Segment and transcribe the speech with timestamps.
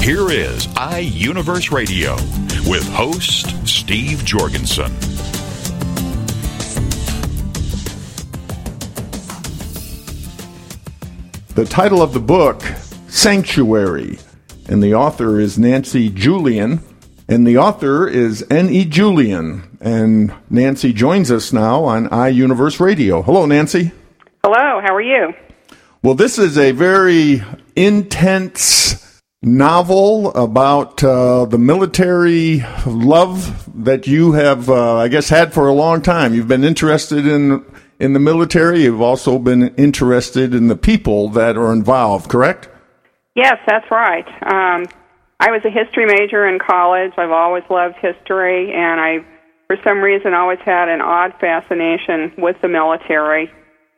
[0.00, 2.14] Here is iUniverse Radio
[2.70, 4.90] with host Steve Jorgensen.
[11.54, 12.62] The title of the book,
[13.08, 14.18] Sanctuary,
[14.68, 16.80] and the author is Nancy Julian,
[17.28, 18.86] and the author is N.E.
[18.86, 19.76] Julian.
[19.80, 23.20] And Nancy joins us now on iUniverse Radio.
[23.20, 23.90] Hello, Nancy.
[24.42, 25.34] Hello, how are you?
[26.02, 27.42] Well, this is a very
[27.76, 29.07] intense
[29.42, 35.72] novel about uh, the military love that you have, uh, I guess, had for a
[35.72, 36.34] long time.
[36.34, 37.64] You've been interested in
[38.00, 38.82] in the military.
[38.82, 42.28] You've also been interested in the people that are involved.
[42.28, 42.68] Correct?
[43.34, 44.26] Yes, that's right.
[44.42, 44.86] Um,
[45.40, 47.12] I was a history major in college.
[47.16, 49.18] I've always loved history, and I,
[49.68, 53.50] for some reason, always had an odd fascination with the military.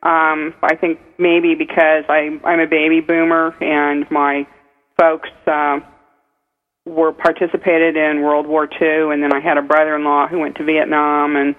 [0.03, 4.47] Um, I think maybe because I, I'm a baby boomer and my
[5.01, 5.79] folks uh,
[6.85, 10.63] were participated in World War II, and then I had a brother-in-law who went to
[10.63, 11.55] Vietnam, and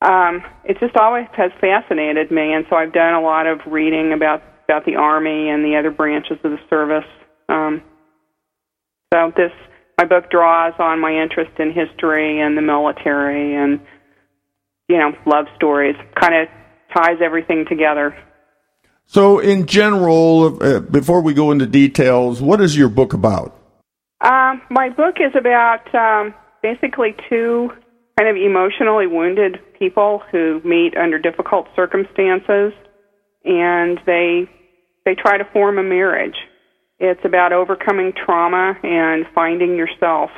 [0.00, 2.52] um, it just always has fascinated me.
[2.52, 5.90] And so I've done a lot of reading about about the Army and the other
[5.90, 7.08] branches of the service.
[7.50, 7.82] Um,
[9.12, 9.52] so this
[9.98, 13.80] my book draws on my interest in history and the military and
[14.88, 15.96] you know love stories.
[16.20, 16.48] Kind of
[16.96, 18.16] ties everything together.
[19.06, 23.56] So, in general, uh, before we go into details, what is your book about?
[24.20, 27.70] Um, my book is about um, basically two
[28.18, 32.72] kind of emotionally wounded people who meet under difficult circumstances,
[33.44, 34.48] and they
[35.04, 36.36] they try to form a marriage.
[36.98, 40.30] It's about overcoming trauma and finding yourself.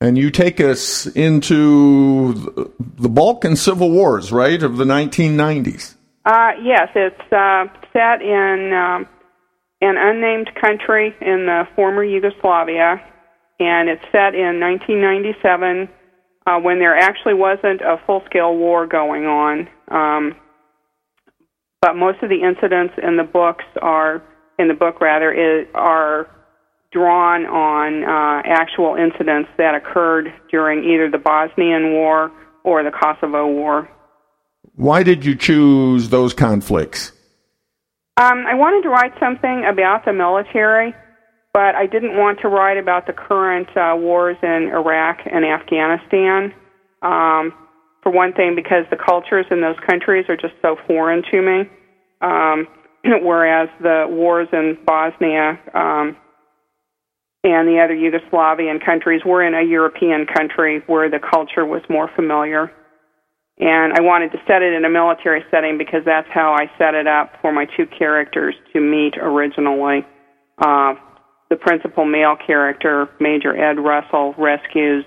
[0.00, 2.34] And you take us into
[2.78, 5.93] the Balkan Civil Wars, right, of the 1990s.
[6.24, 9.06] Uh, yes, it's uh, set in um,
[9.80, 13.02] an unnamed country in the former Yugoslavia,
[13.60, 15.88] and it's set in 1997
[16.46, 19.68] uh, when there actually wasn't a full-scale war going on.
[19.90, 20.34] Um,
[21.80, 24.22] but most of the incidents in the books are
[24.58, 26.26] in the book rather is, are
[26.92, 32.30] drawn on uh, actual incidents that occurred during either the Bosnian War
[32.64, 33.90] or the Kosovo War.
[34.76, 37.12] Why did you choose those conflicts?
[38.16, 40.94] Um, I wanted to write something about the military,
[41.52, 46.54] but I didn't want to write about the current uh, wars in Iraq and Afghanistan.
[47.02, 47.52] Um,
[48.02, 51.70] for one thing, because the cultures in those countries are just so foreign to me.
[52.20, 52.66] Um,
[53.22, 56.16] whereas the wars in Bosnia um,
[57.42, 62.10] and the other Yugoslavian countries were in a European country where the culture was more
[62.14, 62.70] familiar.
[63.58, 66.94] And I wanted to set it in a military setting because that's how I set
[66.94, 70.04] it up for my two characters to meet originally.
[70.58, 70.94] Uh,
[71.50, 75.04] the principal male character, Major Ed Russell, rescues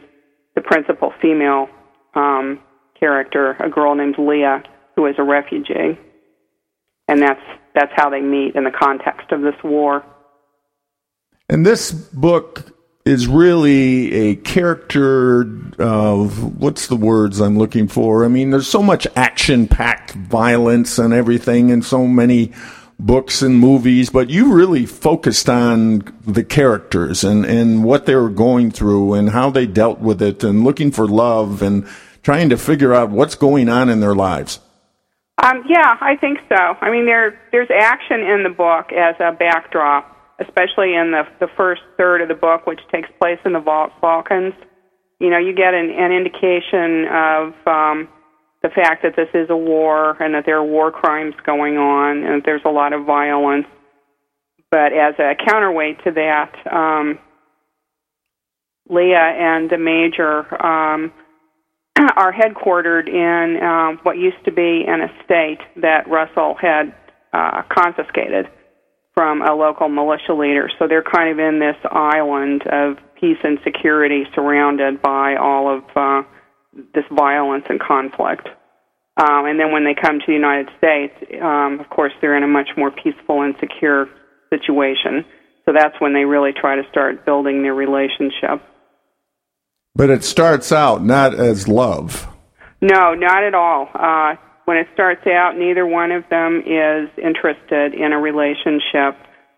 [0.56, 1.68] the principal female
[2.16, 2.60] um,
[2.98, 4.64] character, a girl named Leah,
[4.96, 6.00] who is a refugee.
[7.10, 7.42] And that's
[7.76, 10.04] that's how they meet in the context of this war.
[11.50, 12.77] And this book
[13.08, 15.42] is really a character
[15.80, 18.26] of what's the words I'm looking for?
[18.26, 22.52] I mean, there's so much action packed violence and everything in so many
[23.00, 28.30] books and movies, but you really focused on the characters and, and what they were
[28.30, 31.88] going through and how they dealt with it and looking for love and
[32.24, 34.60] trying to figure out what's going on in their lives.
[35.42, 36.56] Um, yeah, I think so.
[36.56, 41.48] I mean, there there's action in the book as a backdrop, especially in the the
[41.56, 44.54] first third of the book, which takes place in the Balkans.
[45.20, 48.08] You know, you get an, an indication of um,
[48.62, 52.24] the fact that this is a war and that there are war crimes going on
[52.24, 53.66] and that there's a lot of violence.
[54.70, 57.20] But as a counterweight to that, um,
[58.90, 61.12] Leah and the major um,
[62.18, 66.94] are headquartered in um, what used to be an estate that Russell had
[67.34, 68.48] uh, confiscated
[69.18, 70.70] from a local militia leader.
[70.78, 75.84] So they're kind of in this island of peace and security surrounded by all of
[75.96, 76.22] uh,
[76.94, 78.48] this violence and conflict.
[79.18, 82.44] Um, and then when they come to the United States, um, of course, they're in
[82.44, 84.08] a much more peaceful and secure
[84.52, 85.26] situation.
[85.66, 88.62] So that's when they really try to start building their relationship.
[89.96, 92.28] But it starts out not as love.
[92.82, 93.90] No, not at all.
[93.96, 94.36] Uh,
[94.68, 99.16] when it starts out, neither one of them is interested in a relationship.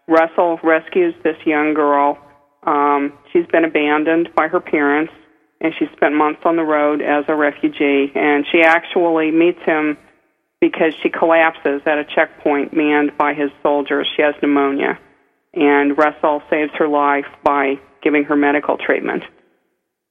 [0.08, 2.20] Russell rescues this young girl.
[2.62, 5.12] Um, she's been abandoned by her parents,
[5.62, 8.12] and she spent months on the road as a refugee.
[8.14, 9.98] And she actually meets him
[10.62, 14.08] because she collapses at a checkpoint manned by his soldiers.
[14.16, 15.00] She has pneumonia,
[15.56, 19.24] and Russell saves her life by giving her medical treatment.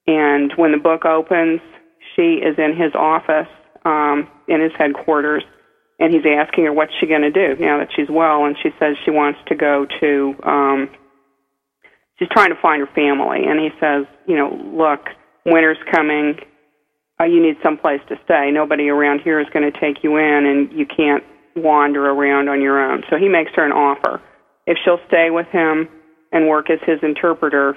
[0.09, 1.61] And when the book opens,
[2.17, 3.47] she is in his office,
[3.85, 5.45] um, in his headquarters,
[5.99, 8.71] and he's asking her what's she going to do now that she's well, and she
[8.79, 10.35] says she wants to go to.
[10.43, 10.91] Um,
[12.19, 15.06] she's trying to find her family, and he says, you know, look,
[15.45, 16.39] winter's coming.
[17.21, 18.50] Uh, you need some place to stay.
[18.53, 21.25] Nobody around here is going to take you in, and you can't
[21.56, 23.03] wander around on your own.
[23.11, 24.23] So he makes her an offer.
[24.67, 25.89] If she'll stay with him
[26.31, 27.77] and work as his interpreter,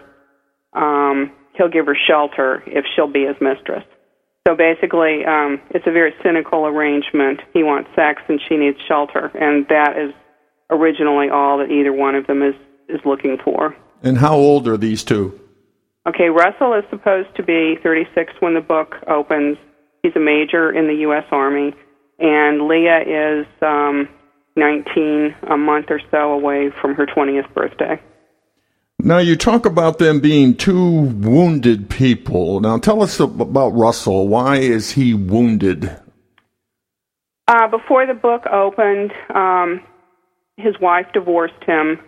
[0.74, 3.84] um, he'll give her shelter if she'll be his mistress.
[4.48, 7.42] So basically, um, it's a very cynical arrangement.
[7.54, 10.14] He wants sex and she needs shelter, and that is
[10.72, 12.56] originally all that either one of them is
[12.90, 13.76] is looking for.
[14.02, 15.40] And how old are these two?
[16.08, 19.58] Okay, Russell is supposed to be 36 when the book opens.
[20.02, 21.26] He's a major in the U.S.
[21.30, 21.76] Army,
[22.18, 24.10] and Leah is um,
[24.56, 28.02] 19, a month or so away from her 20th birthday.
[29.04, 32.60] Now, you talk about them being two wounded people.
[32.60, 34.28] Now, tell us about Russell.
[34.28, 35.90] Why is he wounded?
[37.48, 39.82] Uh, before the book opened, um,
[40.58, 42.00] his wife divorced him.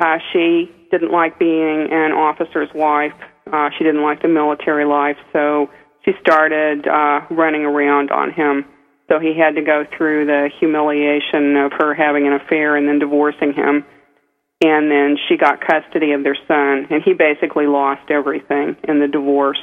[0.00, 3.18] Uh, she didn't like being an officer's wife.
[3.52, 5.70] Uh, she didn't like the military life, so
[6.04, 8.64] she started uh, running around on him.
[9.08, 13.00] So he had to go through the humiliation of her having an affair and then
[13.00, 13.84] divorcing him
[14.62, 19.08] and then she got custody of their son, and he basically lost everything in the
[19.08, 19.58] divorce.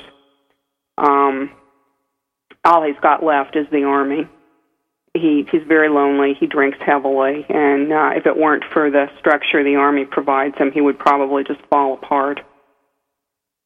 [0.98, 1.52] Um,
[2.66, 4.28] all he's got left is the army.
[5.14, 6.34] He he's very lonely.
[6.38, 10.72] He drinks heavily, and uh, if it weren't for the structure the army provides him,
[10.74, 12.42] he would probably just fall apart.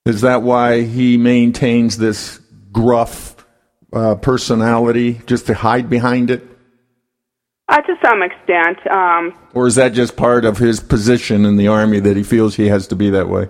[0.05, 2.39] Is that why he maintains this
[2.71, 3.35] gruff
[3.91, 6.52] uh, personality, just to hide behind it?
[7.69, 8.85] Uh, to some extent.
[8.91, 12.55] Um, or is that just part of his position in the Army that he feels
[12.55, 13.47] he has to be that way?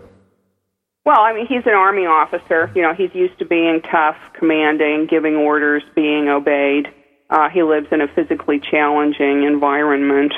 [1.04, 2.71] Well, I mean, he's an Army officer.
[2.75, 6.88] You know, he's used to being tough, commanding, giving orders, being obeyed.
[7.30, 10.33] Uh, he lives in a physically challenging environment.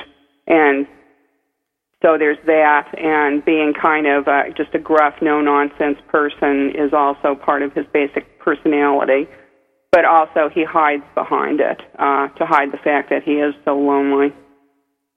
[0.48, 0.88] And
[2.02, 2.98] so there's that.
[2.98, 7.74] And being kind of uh, just a gruff, no nonsense person is also part of
[7.74, 9.28] his basic personality
[9.96, 13.78] but also he hides behind it uh, to hide the fact that he is so
[13.78, 14.34] lonely.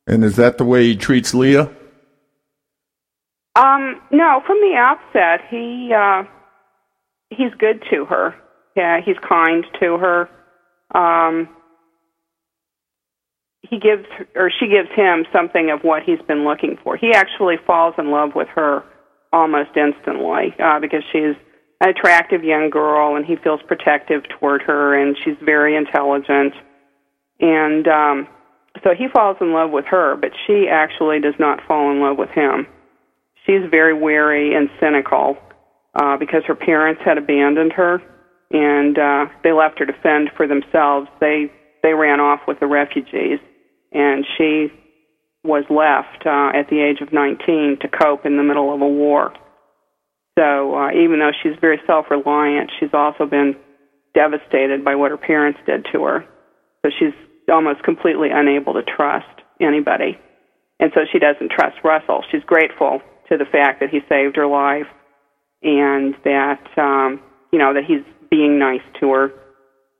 [0.07, 1.69] And is that the way he treats Leah?
[3.57, 6.23] Um, no, from the outset, he uh,
[7.31, 8.37] he's good to her.
[8.77, 10.29] Yeah, he's kind to her.
[10.95, 11.49] Um,
[13.63, 16.97] he gives or she gives him something of what he's been looking for.
[16.97, 18.85] He actually falls in love with her
[19.33, 21.35] almost instantly uh, because she's
[21.81, 26.55] an attractive young girl, and he feels protective toward her, and she's very intelligent.
[27.41, 28.29] And um,
[28.83, 32.19] so he falls in love with her, but she actually does not fall in love
[32.19, 32.67] with him.
[33.47, 35.37] She's very wary and cynical
[35.95, 38.03] uh, because her parents had abandoned her,
[38.51, 41.09] and uh, they left her to fend for themselves.
[41.21, 41.51] They
[41.83, 43.39] they ran off with the refugees,
[43.93, 44.69] and she
[45.45, 48.89] was left uh, at the age of 19 to cope in the middle of a
[48.89, 49.33] war.
[50.39, 53.57] So uh, even though she's very self-reliant, she's also been
[54.15, 56.25] devastated by what her parents did to her.
[56.83, 57.15] So she's
[57.51, 59.27] almost completely unable to trust
[59.61, 60.17] anybody.
[60.79, 62.23] And so she doesn't trust Russell.
[62.31, 64.87] She's grateful to the fact that he saved her life
[65.63, 67.21] and that um,
[67.53, 69.33] you know that he's being nice to her.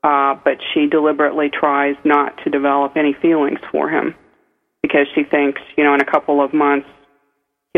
[0.01, 4.15] Uh, but she deliberately tries not to develop any feelings for him
[4.81, 6.87] because she thinks, you know, in a couple of months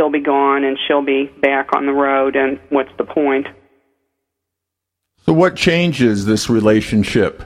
[0.02, 3.46] he'll be gone and she'll be back on the road, and what's the point?
[5.26, 7.44] So, what changes this relationship?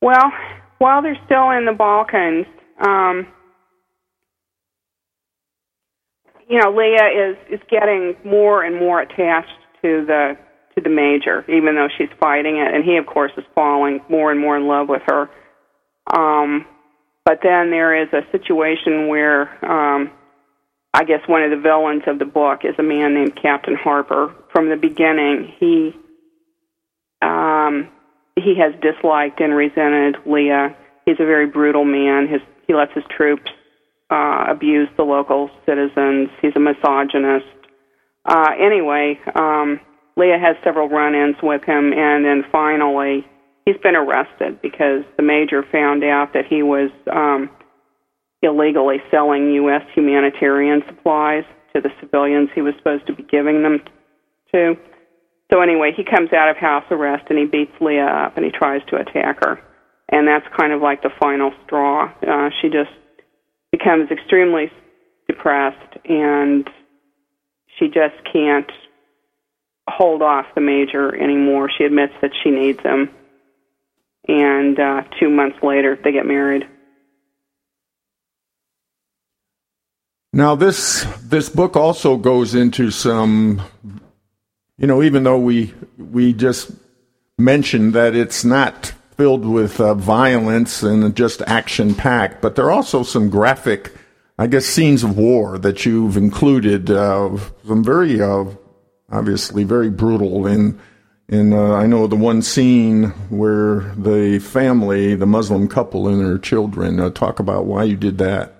[0.00, 0.32] Well,
[0.78, 2.46] while they're still in the Balkans,
[2.80, 3.26] um,
[6.48, 10.36] you know, Leah is is getting more and more attached to the
[10.76, 14.30] to the major, even though she's fighting it, and he, of course, is falling more
[14.30, 15.28] and more in love with her.
[16.14, 16.66] Um,
[17.24, 20.10] but then there is a situation where um,
[20.94, 24.32] I guess one of the villains of the book is a man named Captain Harper.
[24.52, 25.92] From the beginning, he
[27.20, 27.88] um,
[28.36, 30.76] he has disliked and resented Leah.
[31.04, 32.28] He's a very brutal man.
[32.28, 33.50] His he lets his troops
[34.08, 36.30] uh, abused the local citizens.
[36.40, 37.46] He's a misogynist.
[38.24, 39.80] Uh, anyway, um,
[40.16, 43.26] Leah has several run-ins with him, and then finally,
[43.66, 47.50] he's been arrested because the major found out that he was um,
[48.44, 49.82] illegally selling U.S.
[49.94, 53.80] humanitarian supplies to the civilians he was supposed to be giving them
[54.52, 54.76] to.
[55.52, 58.50] So anyway, he comes out of house arrest and he beats Leah up and he
[58.50, 59.60] tries to attack her,
[60.08, 62.12] and that's kind of like the final straw.
[62.26, 62.90] Uh, she just
[63.72, 64.70] becomes extremely
[65.28, 66.68] depressed and
[67.78, 68.70] she just can't
[69.88, 71.70] hold off the major anymore.
[71.76, 73.10] She admits that she needs him,
[74.26, 76.66] and uh, two months later they get married.
[80.34, 83.62] Now this this book also goes into some,
[84.76, 86.72] you know, even though we we just
[87.38, 92.72] mentioned that it's not filled with uh, violence and just action packed, but there are
[92.72, 93.94] also some graphic,
[94.36, 96.90] I guess, scenes of war that you've included.
[96.90, 98.46] Uh, some very uh,
[99.12, 100.48] obviously very brutal.
[100.48, 100.80] In
[101.28, 106.38] in uh, I know the one scene where the family, the Muslim couple and their
[106.38, 108.53] children, uh, talk about why you did that.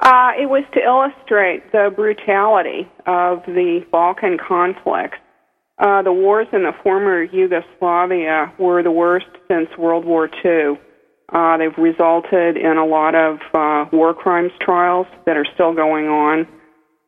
[0.00, 5.14] Uh, it was to illustrate the brutality of the Balkan conflict.
[5.78, 10.78] Uh, the wars in the former Yugoslavia were the worst since World War II.
[11.32, 16.06] Uh, they've resulted in a lot of uh, war crimes trials that are still going
[16.06, 16.46] on.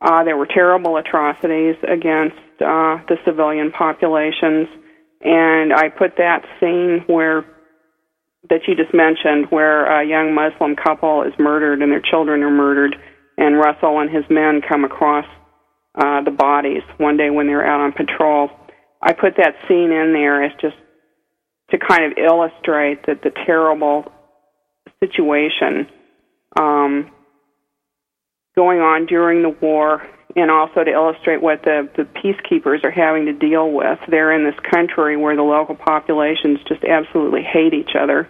[0.02, 4.68] Uh, there were terrible atrocities against uh, the civilian populations,
[5.22, 7.44] and I put that scene where
[8.52, 12.50] that you just mentioned, where a young Muslim couple is murdered and their children are
[12.50, 12.94] murdered,
[13.38, 15.25] and Russell and his men come across
[15.94, 18.50] uh, the bodies one day when they're out on patrol.
[19.00, 20.76] I put that scene in there as just
[21.71, 24.12] to kind of illustrate that the terrible
[25.00, 25.88] situation
[26.61, 27.11] um,
[28.54, 30.02] going on during the war
[30.37, 33.99] and also to illustrate what the, the peacekeepers are having to deal with.
[34.09, 38.28] They're in this country where the local populations just absolutely hate each other.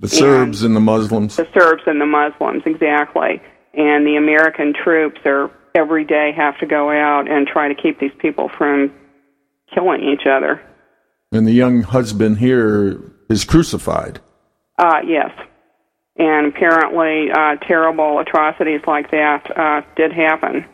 [0.00, 1.36] The Serbs and, and the Muslims.
[1.36, 3.40] The Serbs and the Muslims, exactly.
[3.74, 8.00] And the American troops are every day have to go out and try to keep
[8.00, 8.92] these people from
[9.74, 10.60] killing each other.
[11.32, 14.20] And the young husband here is crucified.
[14.78, 15.30] Uh, yes.
[16.16, 20.64] And apparently, uh, terrible atrocities like that uh, did happen.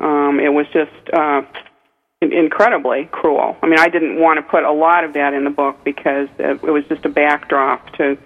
[0.00, 1.42] Um, it was just uh,
[2.20, 3.56] incredibly cruel.
[3.62, 6.28] I mean, I didn't want to put a lot of that in the book because
[6.38, 8.18] it, was just a backdrop to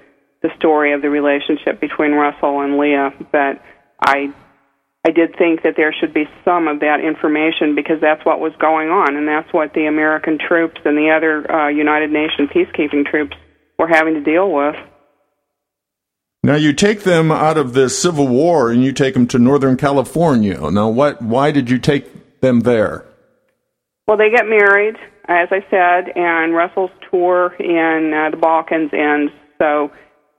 [0.42, 3.12] the story of the relationship between Russell and Leah.
[3.30, 3.62] But
[4.00, 4.34] I,
[5.06, 8.52] I did think that there should be some of that information because that's what was
[8.58, 13.06] going on, and that's what the American troops and the other uh, United Nations peacekeeping
[13.06, 13.36] troops
[13.78, 14.74] were having to deal with.
[16.42, 19.78] Now you take them out of the Civil War and you take them to Northern
[19.78, 20.70] California.
[20.70, 21.22] Now, what?
[21.22, 23.06] Why did you take them there?
[24.06, 24.96] Well, they get married,
[25.26, 29.32] as I said, and Russell's tour in uh, the Balkans ends.
[29.58, 29.90] So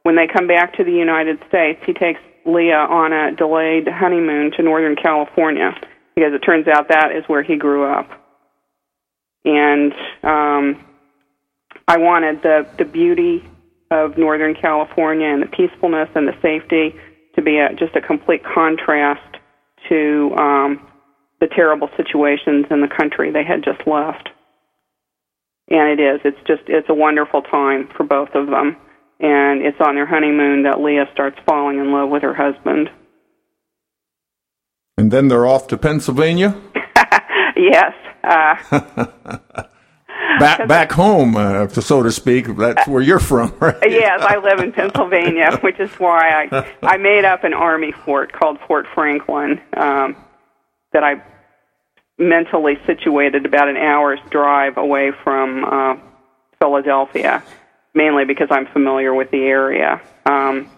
[0.03, 4.51] when they come back to the United States, he takes Leah on a delayed honeymoon
[4.51, 5.72] to Northern California
[6.13, 8.07] because it turns out that is where he grew up.
[9.43, 9.93] And
[10.24, 10.86] um,
[11.88, 13.43] I wanted the the beauty
[13.91, 16.95] of Northern California and the peacefulness and the safety
[17.36, 19.38] to be a, just a complete contrast
[19.89, 20.88] to um,
[21.45, 24.29] the terrible situations in the country they had just left.
[25.69, 26.21] And it is.
[26.25, 28.77] It's just it's a wonderful time for both of them.
[29.19, 32.89] And it's on their honeymoon that Leah starts falling in love with her husband.
[34.97, 36.59] And then they're off to Pennsylvania?
[37.55, 37.93] yes.
[38.25, 38.55] Uh,
[40.39, 42.47] back back home, uh, so to speak.
[42.57, 43.77] That's where you're from, right?
[43.87, 48.33] yes, I live in Pennsylvania, which is why I I made up an army fort
[48.33, 50.15] called Fort Franklin um,
[50.91, 51.21] that I
[52.17, 55.95] mentally situated about an hour's drive away from uh,
[56.60, 57.43] Philadelphia,
[57.93, 60.01] mainly because I'm familiar with the area.
[60.25, 60.69] Um,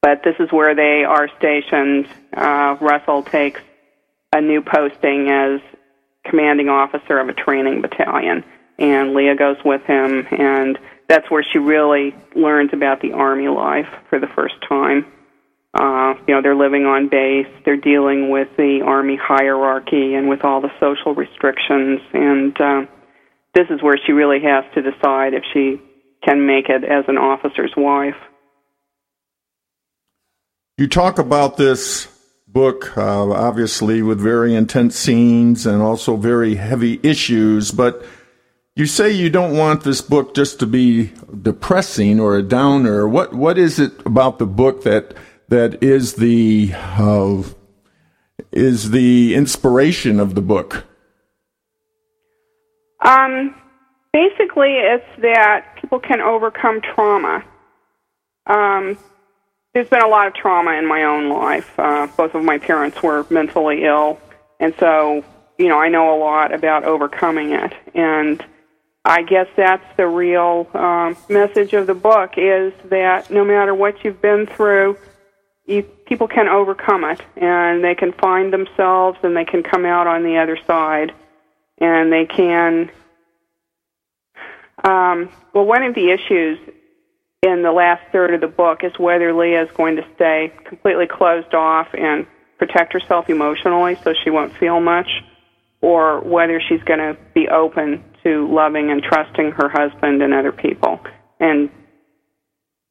[0.00, 2.06] but this is where they are stationed.
[2.36, 3.60] Uh, Russell takes
[4.32, 5.60] a new posting as
[6.24, 8.44] commanding officer of a training battalion.
[8.78, 10.78] And Leah goes with him, and
[11.08, 15.06] that's where she really learns about the Army life for the first time.
[15.74, 20.44] Uh, you know, they're living on base, they're dealing with the Army hierarchy and with
[20.44, 22.82] all the social restrictions, and uh,
[23.54, 25.80] this is where she really has to decide if she
[26.24, 28.14] can make it as an officer's wife.
[30.78, 32.06] You talk about this
[32.46, 37.72] book, uh, obviously with very intense scenes and also very heavy issues.
[37.72, 38.04] But
[38.76, 41.12] You say you don't want this book just to be
[41.42, 43.06] depressing or a downer.
[43.06, 45.14] What what is it about the book that
[45.48, 47.42] that is the uh,
[48.52, 50.84] is the inspiration of the book?
[53.04, 53.54] Um,
[54.12, 57.44] basically, it's that people can overcome trauma.
[58.46, 58.98] Um,
[59.74, 61.78] there's been a lot of trauma in my own life.
[61.78, 64.20] Uh, both of my parents were mentally ill,
[64.60, 65.24] and so
[65.58, 68.44] you know I know a lot about overcoming it and
[69.04, 74.02] I guess that's the real um, message of the book is that no matter what
[74.02, 74.96] you've been through,
[75.66, 80.06] you, people can overcome it and they can find themselves and they can come out
[80.06, 81.12] on the other side
[81.78, 82.90] and they can.
[84.82, 86.58] Um, well, one of the issues
[87.42, 91.06] in the last third of the book is whether Leah is going to stay completely
[91.06, 92.26] closed off and
[92.58, 95.08] protect herself emotionally so she won't feel much,
[95.80, 100.52] or whether she's going to be open to loving and trusting her husband and other
[100.52, 100.98] people.
[101.40, 101.70] And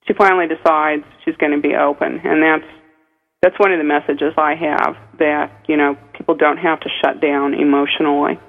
[0.08, 2.72] she finally decides she's going to be open, and that's
[3.42, 7.22] that's one of the messages I have that you know people don't have to shut
[7.22, 8.40] down emotionally.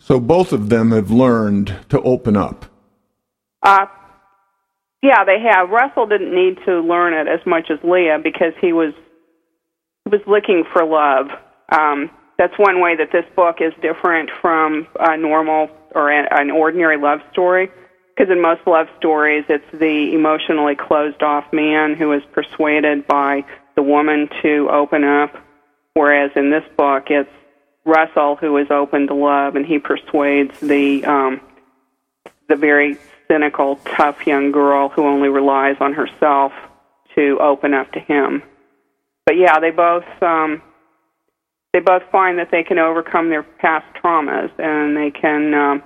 [0.00, 2.64] So both of them have learned to open up.
[3.62, 3.86] Uh,
[5.00, 5.70] yeah, they have.
[5.70, 8.92] Russell didn't need to learn it as much as Leah because he was
[10.04, 11.28] he was looking for love.
[11.70, 16.98] Um, that's one way that this book is different from a normal or an ordinary
[16.98, 17.70] love story.
[18.14, 23.44] Because in most love stories, it's the emotionally closed off man who is persuaded by
[23.74, 25.34] the woman to open up.
[25.94, 27.30] Whereas in this book, it's
[27.84, 31.40] Russell who is open to love, and he persuades the um,
[32.48, 36.52] the very cynical, tough young girl who only relies on herself
[37.14, 38.42] to open up to him.
[39.24, 40.62] But yeah, they both um,
[41.72, 45.82] they both find that they can overcome their past traumas and they can um,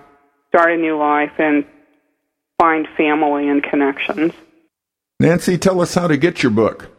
[0.49, 1.65] start a new life and
[2.59, 4.33] find family and connections.
[5.21, 6.91] Nancy, tell us how to get your book.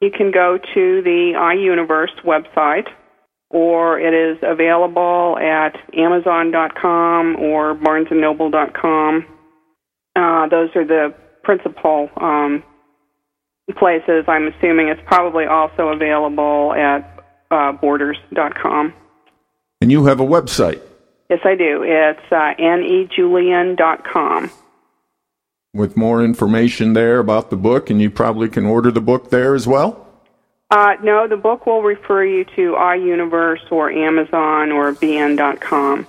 [0.00, 2.88] You can go to the iUniverse website,
[3.50, 9.26] or it is available at Amazon.com or BarnesandNoble.com.
[10.14, 12.62] Uh, those are the principal um,
[13.78, 14.24] places.
[14.28, 18.92] I'm assuming it's probably also available at uh, borders.com.
[19.80, 20.80] And you have a website?
[21.28, 21.82] Yes, I do.
[21.82, 24.50] It's uh, nejulian.com.
[25.76, 29.54] With more information there about the book, and you probably can order the book there
[29.54, 30.06] as well?
[30.70, 36.06] Uh, no, the book will refer you to iUniverse or Amazon or BN.com.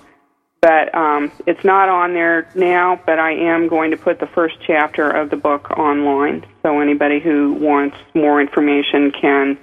[0.62, 4.56] But um, it's not on there now, but I am going to put the first
[4.66, 6.46] chapter of the book online.
[6.62, 9.58] So anybody who wants more information can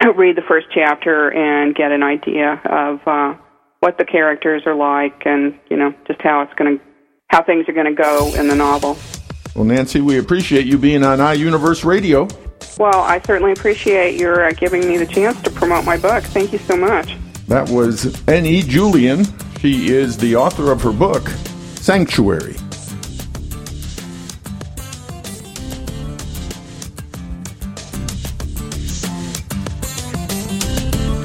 [0.16, 3.34] read the first chapter and get an idea of uh,
[3.78, 6.84] what the characters are like, and you know just how it's going to
[7.28, 8.98] how things are going to go in the novel.
[9.54, 12.28] Well, Nancy, we appreciate you being on iUniverse Radio.
[12.78, 16.22] Well, I certainly appreciate your uh, giving me the chance to promote my book.
[16.24, 17.16] Thank you so much.
[17.48, 18.62] That was N.E.
[18.62, 19.24] Julian.
[19.58, 21.28] She is the author of her book,
[21.74, 22.56] Sanctuary.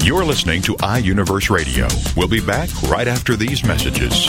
[0.04, 1.88] You're listening to iUniverse Radio.
[2.16, 4.26] We'll be back right after these messages.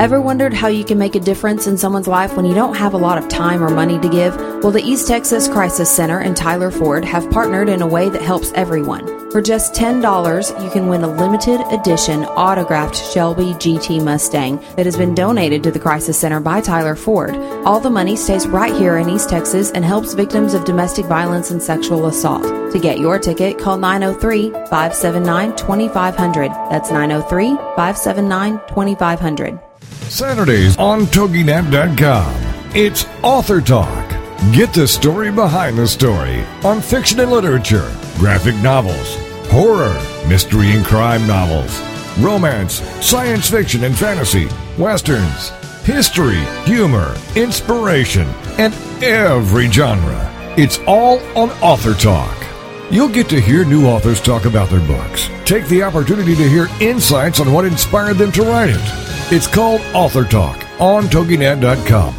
[0.00, 2.94] Ever wondered how you can make a difference in someone's life when you don't have
[2.94, 4.36] a lot of time or money to give?
[4.36, 8.20] Well, the East Texas Crisis Center and Tyler Ford have partnered in a way that
[8.20, 9.06] helps everyone.
[9.30, 14.96] For just $10, you can win a limited edition autographed Shelby GT Mustang that has
[14.96, 17.36] been donated to the Crisis Center by Tyler Ford.
[17.64, 21.52] All the money stays right here in East Texas and helps victims of domestic violence
[21.52, 22.42] and sexual assault.
[22.72, 26.50] To get your ticket, call 903 579 2500.
[26.68, 29.73] That's 903 579 2500.
[30.08, 32.34] Saturdays on TogiNet.com.
[32.74, 34.10] It's Author Talk.
[34.52, 39.16] Get the story behind the story on fiction and literature, graphic novels,
[39.50, 39.94] horror,
[40.28, 41.80] mystery and crime novels,
[42.18, 45.50] romance, science fiction and fantasy, westerns,
[45.84, 48.26] history, humor, inspiration,
[48.58, 50.30] and every genre.
[50.56, 52.43] It's all on Author Talk.
[52.90, 55.28] You'll get to hear new authors talk about their books.
[55.44, 59.32] Take the opportunity to hear insights on what inspired them to write it.
[59.32, 62.14] It's called Author Talk on TogiNet.com,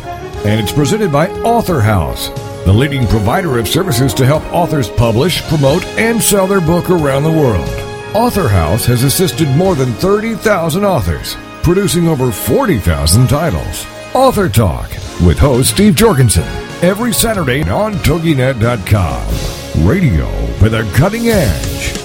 [0.46, 2.30] and it's presented by Author House,
[2.66, 7.24] the leading provider of services to help authors publish, promote, and sell their book around
[7.24, 7.70] the world.
[8.16, 13.86] Author House has assisted more than 30,000 authors, producing over 40,000 titles.
[14.14, 14.90] Author Talk
[15.26, 16.48] with host Steve Jorgensen
[16.82, 19.65] every Saturday on TogiNet.com.
[19.84, 20.28] Radio
[20.62, 21.98] with a cutting edge.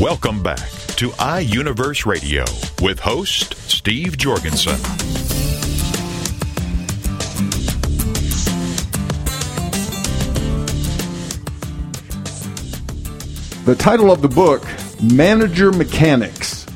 [0.00, 2.44] Welcome back to iUniverse Radio
[2.82, 4.76] with host Steve Jorgensen.
[13.64, 14.64] The title of the book,
[15.02, 16.66] Manager Mechanics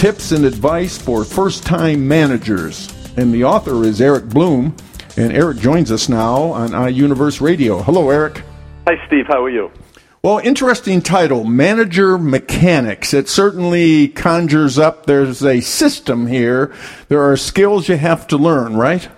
[0.00, 2.88] Tips and Advice for First Time Managers.
[3.18, 4.74] And the author is Eric Bloom.
[5.18, 7.82] And Eric joins us now on iUniverse Radio.
[7.82, 8.42] Hello, Eric.
[8.86, 9.26] Hi, Steve.
[9.28, 9.70] How are you?
[10.22, 13.14] Well, interesting title, Manager Mechanics.
[13.14, 16.74] It certainly conjures up there's a system here.
[17.08, 19.08] There are skills you have to learn, right?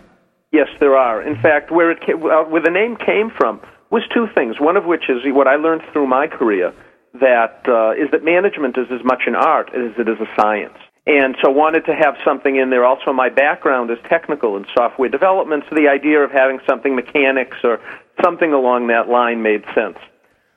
[0.52, 1.22] Yes, there are.
[1.22, 4.60] In fact, where it came, where the name came from was two things.
[4.60, 6.72] One of which is what I learned through my career
[7.14, 10.76] that uh, is that management is as much an art as it is a science.
[11.06, 12.84] And so wanted to have something in there.
[12.84, 17.56] Also, my background is technical and software development, so the idea of having something mechanics
[17.64, 17.80] or
[18.22, 19.98] something along that line made sense.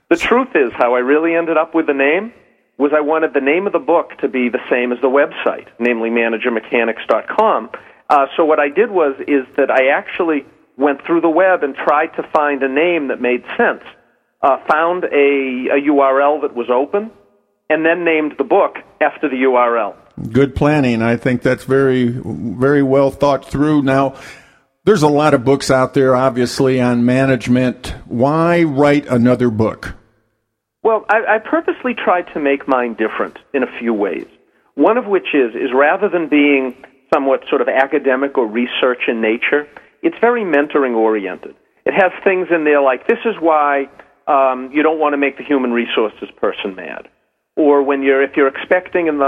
[0.10, 2.34] The truth is, how I really ended up with the name
[2.78, 5.68] was I wanted the name of the book to be the same as the website,
[5.80, 7.70] namely managermechanics.com.
[8.10, 10.46] Uh, so what I did was is that I actually
[10.78, 13.84] went through the web and tried to find a name that made sense
[14.46, 17.10] uh, found a, a URL that was open,
[17.70, 19.96] and then named the book after the URL.
[20.32, 21.02] Good planning.
[21.02, 23.82] I think that's very, very well thought through.
[23.82, 24.16] Now,
[24.86, 27.94] there's a lot of books out there, obviously, on management.
[28.06, 29.96] Why write another book?
[30.84, 34.28] Well, I, I purposely tried to make mine different in a few ways.
[34.76, 36.76] One of which is, is rather than being
[37.12, 39.68] somewhat sort of academic or research in nature,
[40.04, 41.56] it's very mentoring oriented.
[41.86, 43.90] It has things in there like this is why
[44.28, 47.08] um, you don't want to make the human resources person mad.
[47.56, 49.26] Or when you're, if you're expecting in the,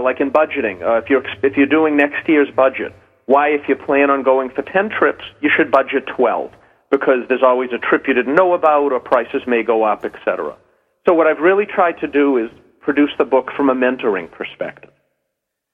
[0.00, 2.92] uh, like in budgeting, uh, if you're, if you're doing next year's budget,
[3.26, 6.50] why, if you plan on going for 10 trips, you should budget 12,
[6.90, 10.56] because there's always a trip you didn't know about, or prices may go up, etc.
[11.06, 14.90] So what I've really tried to do is produce the book from a mentoring perspective.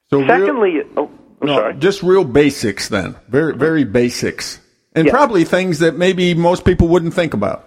[0.08, 1.10] So Secondly, real, oh,
[1.42, 1.74] no, sorry.
[1.74, 4.60] just real basics then, very, very basics,
[4.94, 5.12] and Yeah.
[5.12, 7.64] probably things that maybe most people wouldn't think about.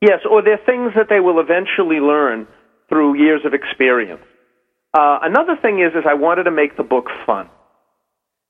[0.00, 2.46] Yes, or they're things that they will eventually learn
[2.88, 4.22] through years of experience.
[4.94, 7.48] Uh, another thing is, is I wanted to make the book fun.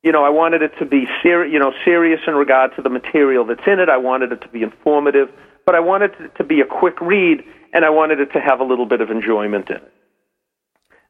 [0.02, 2.88] You know, I wanted it to be ser- you know serious in regard to the
[2.88, 3.88] material that's in it.
[3.88, 5.28] I wanted it to be informative,
[5.66, 8.60] but I wanted it to be a quick read, and I wanted it to have
[8.60, 9.92] a little bit of enjoyment in it.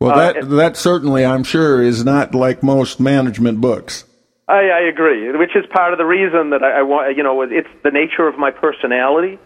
[0.01, 4.05] Well, Uh, that it- that certainly, I'm sure, is not like most management books.
[4.49, 7.15] I, I agree, which is part of the reason that I, I want.
[7.17, 9.39] You know, it's the nature of my personality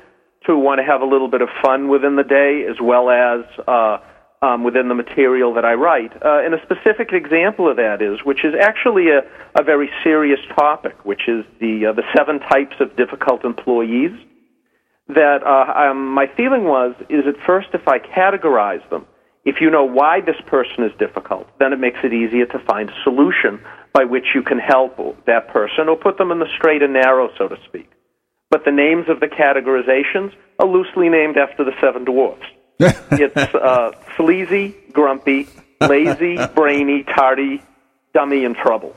[0.46, 3.40] to want to have a little bit of fun within the day, as well as
[3.66, 3.98] uh,
[4.42, 6.12] um, within the material that I write.
[6.20, 9.22] Uh, and a specific example of that is, which is actually a,
[9.58, 14.10] a very serious topic, which is the uh, the seven types of difficult employees.
[15.08, 19.06] That uh, um, my feeling was is at first if I categorize them,
[19.44, 22.90] if you know why this person is difficult, then it makes it easier to find
[22.90, 23.60] a solution
[23.92, 27.28] by which you can help that person or put them in the straight and narrow,
[27.36, 27.90] so to speak.
[28.50, 32.46] But the names of the categorizations are loosely named after the seven dwarfs.
[33.12, 35.48] It's uh, sleazy, grumpy,
[35.80, 37.62] lazy, brainy, tardy,
[38.14, 38.96] dummy, and troubled.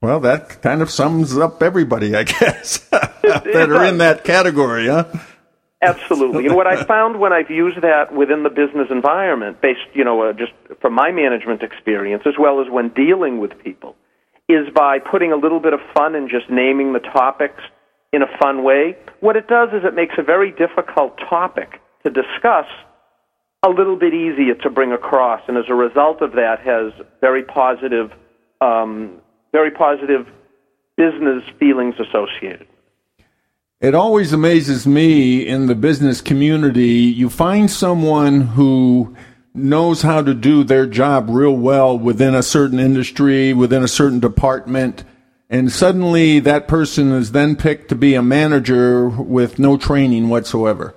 [0.00, 5.06] Well, that kind of sums up everybody, I guess, that are in that category, huh?
[5.80, 6.46] Absolutely.
[6.46, 10.22] And what I found when I've used that within the business environment, based, you know,
[10.22, 13.94] uh, just from my management experience, as well as when dealing with people,
[14.48, 17.62] is by putting a little bit of fun and just naming the topics
[18.12, 18.96] in a fun way.
[19.20, 22.66] What it does is it makes a very difficult topic to discuss
[23.64, 27.42] a little bit easier to bring across, and as a result of that, has very
[27.42, 28.12] positive,
[28.60, 29.18] um,
[29.52, 30.26] very positive
[30.96, 32.66] business feelings associated.
[33.80, 36.88] It always amazes me in the business community.
[36.88, 39.16] You find someone who
[39.54, 44.20] knows how to do their job real well within a certain industry, within a certain
[44.20, 45.04] department,
[45.50, 50.94] and suddenly that person is then picked to be a manager with no training whatsoever.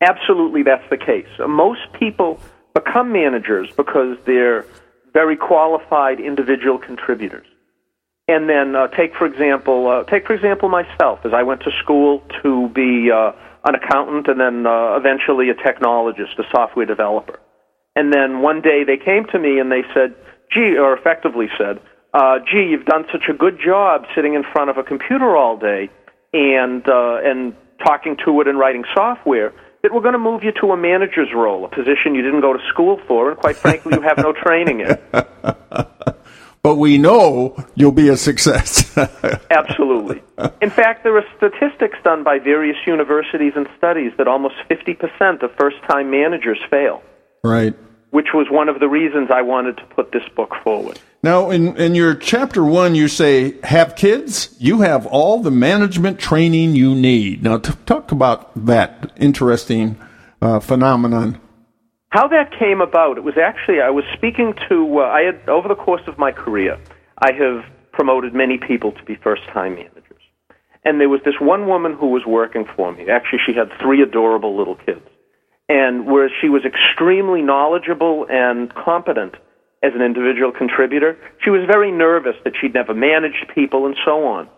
[0.00, 1.28] Absolutely, that's the case.
[1.38, 2.40] Most people
[2.74, 4.64] become managers because they're
[5.12, 7.46] very qualified individual contributors.
[8.28, 11.70] And then uh, take for example, uh, take for example myself, as I went to
[11.82, 13.32] school to be uh,
[13.64, 17.40] an accountant and then uh, eventually a technologist, a software developer.
[17.96, 20.14] And then one day they came to me and they said,
[20.52, 21.80] "Gee," or effectively said,
[22.14, 25.56] uh, "Gee, you've done such a good job sitting in front of a computer all
[25.58, 25.90] day
[26.32, 30.52] and uh, and talking to it and writing software." That we're going to move you
[30.60, 33.94] to a manager's role, a position you didn't go to school for, and quite frankly,
[33.94, 34.98] you have no training in.
[36.62, 38.96] but we know you'll be a success.
[39.50, 40.22] Absolutely.
[40.60, 45.50] In fact, there are statistics done by various universities and studies that almost 50% of
[45.58, 47.02] first time managers fail.
[47.42, 47.74] Right.
[48.10, 50.98] Which was one of the reasons I wanted to put this book forward.
[51.22, 56.18] Now, in, in your chapter one, you say, have kids, you have all the management
[56.18, 57.42] training you need.
[57.42, 60.00] Now, t- talk about that interesting
[60.40, 61.38] uh, phenomenon.
[62.08, 65.68] How that came about, it was actually, I was speaking to, uh, I had, over
[65.68, 66.78] the course of my career,
[67.18, 70.22] I have promoted many people to be first time managers.
[70.86, 73.10] And there was this one woman who was working for me.
[73.10, 75.06] Actually, she had three adorable little kids.
[75.68, 79.34] And whereas she was extremely knowledgeable and competent
[79.82, 84.26] as an individual contributor, she was very nervous that she'd never managed people and so
[84.26, 84.48] on.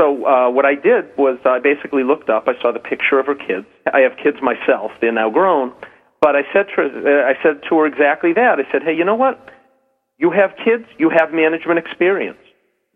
[0.00, 2.48] So uh, what I did was I basically looked up.
[2.48, 3.66] I saw the picture of her kids.
[3.92, 5.72] I have kids myself; they're now grown.
[6.20, 8.58] But I said to her, uh, I said to her exactly that.
[8.58, 9.50] I said, "Hey, you know what?
[10.16, 10.84] You have kids.
[10.98, 12.38] You have management experience.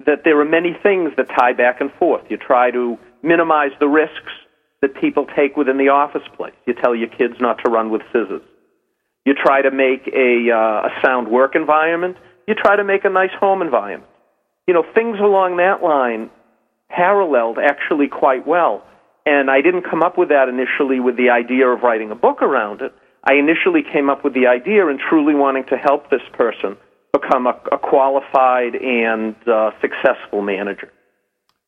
[0.07, 2.23] That there are many things that tie back and forth.
[2.31, 4.33] You try to minimize the risks
[4.81, 6.55] that people take within the office place.
[6.67, 8.43] You tell your kids not to run with scissors.
[9.27, 12.17] You try to make a, uh, a sound work environment.
[12.47, 14.11] You try to make a nice home environment.
[14.69, 16.31] You know, things along that line
[16.89, 18.85] paralleled actually quite well.
[19.27, 22.41] And I didn't come up with that initially with the idea of writing a book
[22.41, 22.95] around it.
[23.25, 26.77] I initially came up with the idea and truly wanting to help this person
[27.13, 30.93] become a, a qualified and uh, successful manager.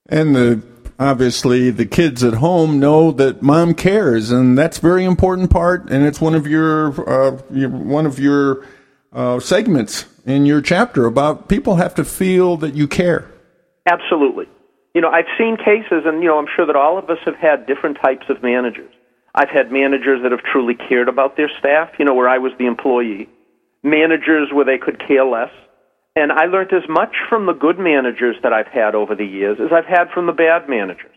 [0.09, 0.63] And the
[0.99, 5.91] obviously the kids at home know that mom cares, and that's a very important part.
[5.91, 8.67] And it's one of your, uh, your one of your
[9.13, 13.31] uh, segments in your chapter about people have to feel that you care.
[13.87, 14.47] Absolutely.
[14.95, 17.37] You know, I've seen cases, and you know, I'm sure that all of us have
[17.37, 18.93] had different types of managers.
[19.35, 22.53] I've had managers that have truly cared about their staff, you know, where I was
[22.59, 23.29] the employee,
[23.83, 25.51] managers where they could care less.
[26.17, 29.59] And I learned as much from the good managers that I've had over the years
[29.61, 31.15] as I've had from the bad managers.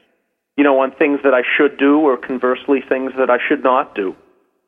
[0.58, 3.95] You know, on things that I should do or conversely things that I should not
[3.95, 4.15] do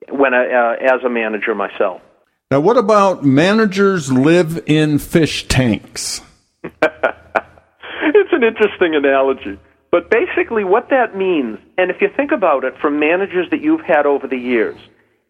[0.09, 2.01] when I, uh, as a manager myself.
[2.49, 6.21] Now, what about managers live in fish tanks?
[6.63, 9.59] it's an interesting analogy.
[9.91, 13.86] But basically, what that means, and if you think about it from managers that you've
[13.86, 14.77] had over the years,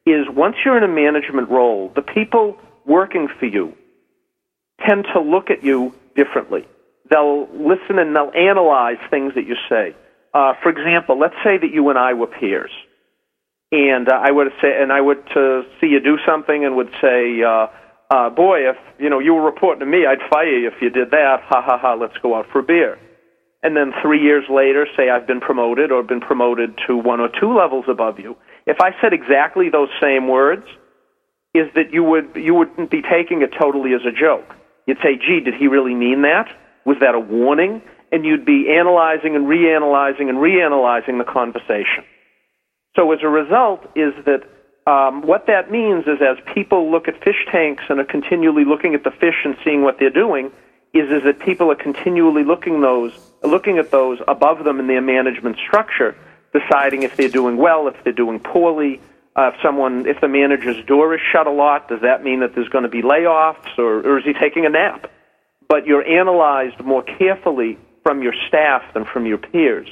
[0.06, 3.74] is once you're in a management role, the people working for you
[4.88, 6.66] tend to look at you differently.
[7.10, 9.96] They'll listen and they'll analyze things that you say.
[10.34, 12.72] Uh, for example, let's say that you and I were peers,
[13.72, 16.92] and uh, I would say, and I would uh, see you do something and would
[17.02, 17.68] say, uh,
[18.10, 20.90] uh, "Boy, if you know you were reporting to me, I'd fire you if you
[20.90, 21.94] did that." Ha ha ha!
[21.94, 22.98] Let's go out for a beer.
[23.62, 27.30] And then three years later, say I've been promoted or been promoted to one or
[27.40, 28.36] two levels above you.
[28.66, 30.66] If I said exactly those same words,
[31.54, 34.56] is that you would you wouldn't be taking it totally as a joke.
[34.86, 36.48] You'd say, gee, did he really mean that?
[36.86, 37.82] Was that a warning?
[38.12, 42.04] And you'd be analyzing and reanalyzing and reanalyzing the conversation.
[42.96, 44.44] So as a result, is that
[44.86, 48.94] um, what that means is as people look at fish tanks and are continually looking
[48.94, 50.52] at the fish and seeing what they're doing,
[50.94, 55.02] is is that people are continually looking those looking at those above them in their
[55.02, 56.16] management structure,
[56.54, 59.02] deciding if they're doing well, if they're doing poorly,
[59.36, 62.54] uh, if someone, if the manager's door is shut a lot, does that mean that
[62.54, 65.10] there's going to be layoffs, or, or is he taking a nap?
[65.68, 69.88] But you're analyzed more carefully from your staff than from your peers.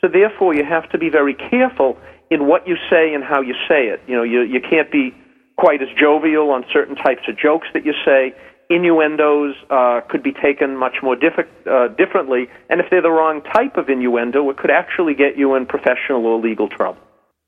[0.00, 1.98] So therefore, you have to be very careful
[2.30, 4.00] in what you say and how you say it.
[4.06, 5.14] You know, you you can't be
[5.56, 8.34] quite as jovial on certain types of jokes that you say.
[8.68, 13.42] Innuendos uh, could be taken much more diffi- uh, differently, and if they're the wrong
[13.42, 16.98] type of innuendo, it could actually get you in professional or legal trouble.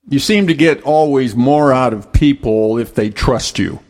[0.08, 3.80] You seem to get always more out of people if they trust you.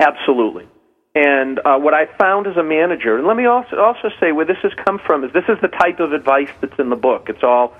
[0.00, 0.68] Absolutely.
[1.16, 4.44] And uh, what I found as a manager, and let me also also say where
[4.44, 7.28] this has come from is this is the type of advice that's in the book.
[7.28, 7.74] It's all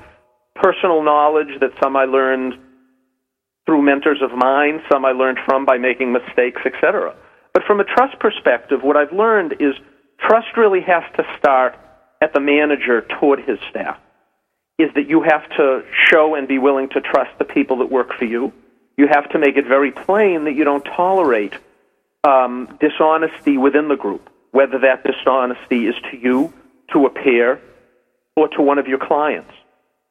[0.54, 2.54] personal knowledge that some I learned
[3.66, 7.14] through mentors of mine, some I learned from by making mistakes, etc.
[7.52, 9.74] But from a trust perspective, what I've learned is
[10.18, 11.76] trust really has to start
[12.22, 13.98] at the manager toward his staff.
[14.78, 18.12] Is that you have to show and be willing to trust the people that work
[18.18, 18.52] for you.
[18.98, 21.54] You have to make it very plain that you don't tolerate
[22.24, 26.52] um, dishonesty within the group, whether that dishonesty is to you,
[26.92, 27.60] to a peer,
[28.36, 29.52] or to one of your clients.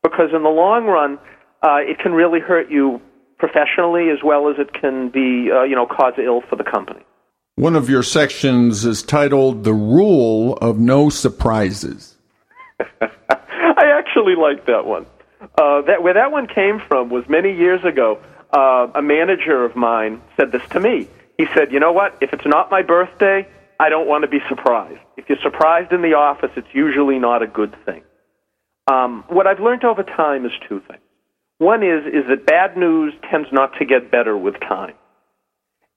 [0.02, 1.20] Because in the long run,
[1.62, 3.02] uh, it can really hurt you
[3.38, 7.02] professionally as well as it can be, uh, you know, cause ill for the company.
[7.56, 12.18] One of your sections is titled The Rule of No Surprises.
[14.26, 15.06] Actually like that one.
[15.56, 18.20] Uh, that, where that one came from was many years ago.
[18.52, 21.08] Uh, a manager of mine said this to me.
[21.38, 22.18] He said, You know what?
[22.22, 23.48] If it's not my birthday,
[23.80, 25.00] I don't want to be surprised.
[25.16, 28.02] If you're surprised in the office, it's usually not a good thing.
[28.88, 31.02] Um, what I've learned over time is two things.
[31.60, 34.96] One is is that bad news tends not to get better with time,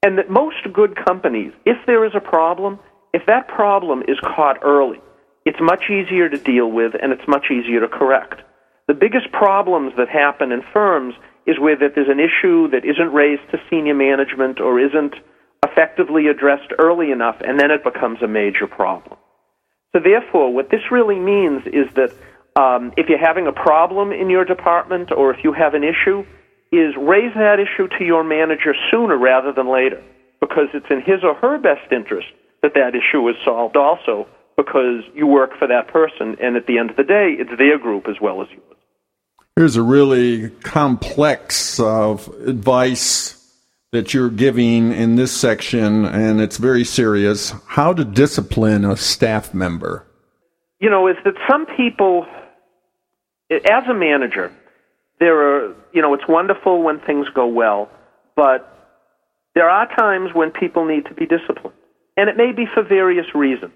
[0.03, 2.79] and that most good companies, if there is a problem,
[3.11, 4.99] if that problem is caught early,
[5.45, 8.41] it's much easier to deal with and it's much easier to correct.
[8.87, 11.13] The biggest problems that happen in firms
[11.45, 15.15] is where that there's an issue that isn't raised to senior management or isn't
[15.65, 19.17] effectively addressed early enough, and then it becomes a major problem.
[19.93, 22.11] So, therefore, what this really means is that
[22.55, 26.25] um, if you're having a problem in your department or if you have an issue,
[26.71, 30.01] is raise that issue to your manager sooner rather than later,
[30.39, 32.27] because it's in his or her best interest
[32.61, 34.27] that that issue is solved also,
[34.59, 37.79] because you work for that person, and at the end of the day, it's their
[37.79, 38.77] group as well as yours.
[39.55, 43.37] Here's a really complex of advice
[43.93, 47.53] that you're giving in this section, and it's very serious.
[47.67, 50.05] How to discipline a staff member.
[50.81, 52.25] You know, is that some people,
[53.49, 54.51] as a manager,
[55.21, 57.89] there are, you know, it's wonderful when things go well,
[58.35, 58.75] but
[59.55, 61.77] there are times when people need to be disciplined.
[62.17, 63.71] And it may be for various reasons.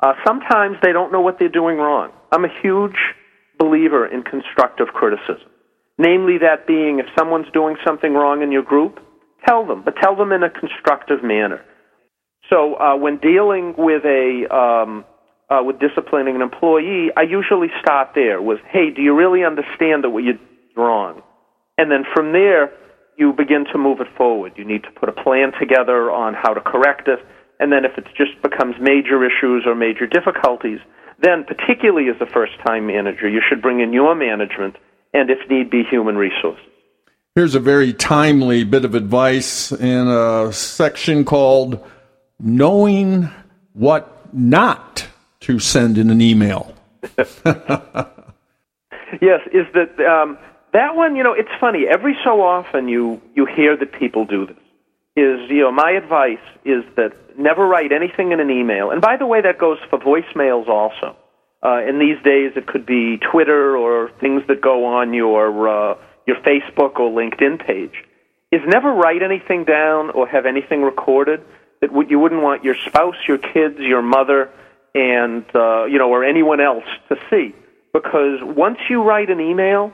[0.00, 2.12] Uh, sometimes they don't know what they're doing wrong.
[2.32, 2.96] I'm a huge
[3.58, 5.48] believer in constructive criticism.
[5.98, 9.00] Namely, that being if someone's doing something wrong in your group,
[9.46, 11.64] tell them, but tell them in a constructive manner.
[12.50, 15.04] So uh, when dealing with a um,
[15.48, 20.04] uh, with disciplining an employee, I usually start there with, "Hey, do you really understand
[20.04, 20.38] that what you're
[20.76, 21.22] wrong?"
[21.78, 22.72] And then from there,
[23.16, 24.52] you begin to move it forward.
[24.56, 27.20] You need to put a plan together on how to correct it,
[27.58, 30.78] and then if it just becomes major issues or major difficulties,
[31.20, 34.76] then particularly as a first-time manager, you should bring in your management
[35.14, 36.64] and, if need be, human resources.
[37.34, 41.84] Here's a very timely bit of advice in a section called
[42.38, 43.30] Knowing
[43.72, 45.06] What Not
[45.40, 46.74] to Send in an Email.
[47.18, 47.40] yes,
[49.52, 50.38] is that um,
[50.72, 51.86] that one, you know, it's funny.
[51.86, 54.56] Every so often you, you hear that people do this.
[55.16, 58.90] Is, you know, my advice is that never write anything in an email.
[58.90, 61.16] And by the way, that goes for voicemails also.
[61.64, 65.96] Uh, in these days, it could be Twitter or things that go on your uh,
[66.26, 67.94] your Facebook or LinkedIn page,
[68.52, 71.40] is never write anything down or have anything recorded
[71.80, 74.50] that you wouldn't want your spouse, your kids, your mother,
[74.94, 77.54] and uh, you know, or anyone else to see.
[77.92, 79.92] Because once you write an email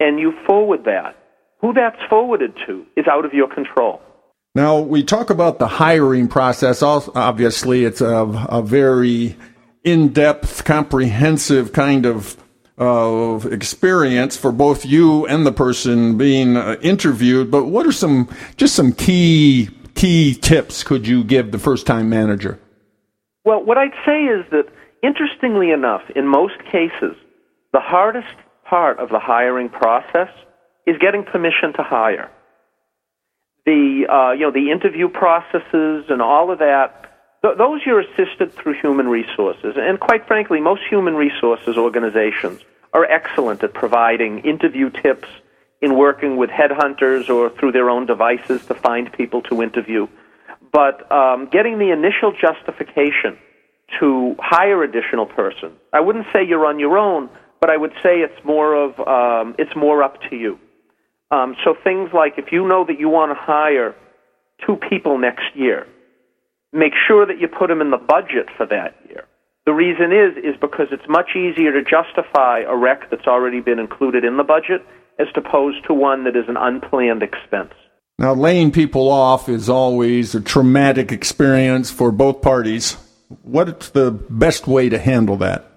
[0.00, 1.16] and you forward that,
[1.60, 4.00] who that's forwarded to is out of your control.
[4.54, 6.82] Now we talk about the hiring process.
[6.82, 9.36] Obviously, it's a, a very
[9.82, 12.36] in-depth, comprehensive kind of
[12.78, 17.50] of experience for both you and the person being uh, interviewed.
[17.50, 22.08] But what are some just some key key tips could you give the first time
[22.10, 22.58] manager?
[23.44, 24.66] Well, what I'd say is that
[25.02, 27.16] interestingly enough, in most cases,
[27.72, 28.34] the hardest
[28.64, 30.28] part of the hiring process
[30.86, 32.30] is getting permission to hire.
[33.64, 37.02] The uh, you know the interview processes and all of that
[37.42, 39.74] th- those you're assisted through human resources.
[39.76, 42.60] And quite frankly, most human resources organizations
[42.92, 45.28] are excellent at providing interview tips
[45.80, 50.06] in working with headhunters or through their own devices to find people to interview.
[50.72, 53.36] But um, getting the initial justification
[53.98, 57.28] to hire additional person, I wouldn't say you're on your own,
[57.60, 60.58] but I would say it's more of um, it's more up to you.
[61.32, 63.94] Um, so things like if you know that you want to hire
[64.66, 65.86] two people next year,
[66.72, 69.24] make sure that you put them in the budget for that year.
[69.64, 73.78] The reason is is because it's much easier to justify a rec that's already been
[73.78, 74.84] included in the budget
[75.18, 77.72] as opposed to one that is an unplanned expense.
[78.18, 82.96] Now, laying people off is always a traumatic experience for both parties.
[83.42, 85.70] What's the best way to handle that?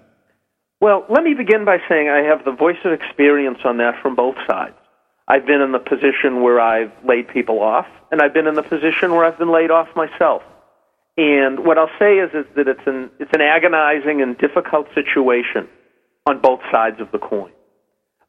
[0.80, 4.14] Well, let me begin by saying I have the voice of experience on that from
[4.14, 4.74] both sides.
[5.28, 8.62] I've been in the position where I've laid people off, and I've been in the
[8.62, 10.42] position where I've been laid off myself.
[11.16, 15.66] And what I'll say is, is that it's an, it's an agonizing and difficult situation
[16.26, 17.50] on both sides of the coin.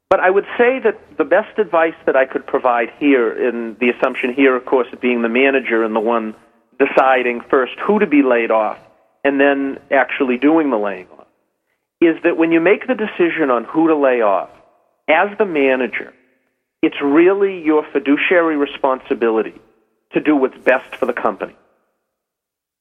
[0.10, 3.90] But I would say that the best advice that I could provide here, in the
[3.90, 6.34] assumption here, of course, being the manager and the one
[6.80, 8.80] deciding first who to be laid off
[9.24, 11.28] and then actually doing the laying off,
[12.00, 14.50] is that when you make the decision on who to lay off,
[15.10, 16.14] as the manager,
[16.82, 19.56] it's really your fiduciary responsibility
[20.14, 21.56] to do what's best for the company.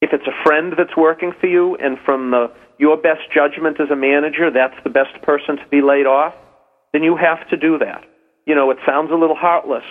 [0.01, 3.89] If it's a friend that's working for you, and from the, your best judgment as
[3.89, 6.35] a manager, that's the best person to be laid off,
[6.93, 8.05] then you have to do that.
[8.45, 9.83] You know, it sounds a little heartless,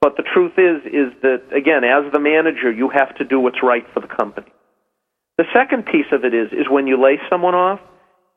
[0.00, 3.62] but the truth is, is that again, as the manager, you have to do what's
[3.62, 4.46] right for the company.
[5.36, 7.80] The second piece of it is, is when you lay someone off,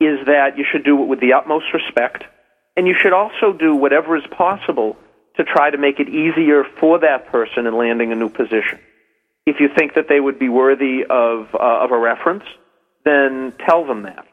[0.00, 2.24] is that you should do it with the utmost respect,
[2.76, 4.96] and you should also do whatever is possible
[5.36, 8.78] to try to make it easier for that person in landing a new position.
[9.46, 12.44] If you think that they would be worthy of, uh, of a reference,
[13.04, 14.26] then tell them that.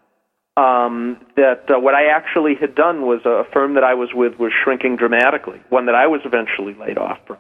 [0.58, 4.38] Um, that uh, what I actually had done was a firm that I was with
[4.38, 7.38] was shrinking dramatically, one that I was eventually laid off from.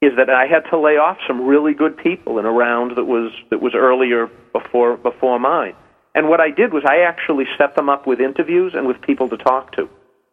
[0.00, 3.04] Is that I had to lay off some really good people in a round that
[3.04, 5.74] was that was earlier before before mine.
[6.14, 9.28] And what I did was I actually set them up with interviews and with people
[9.28, 9.88] to talk to.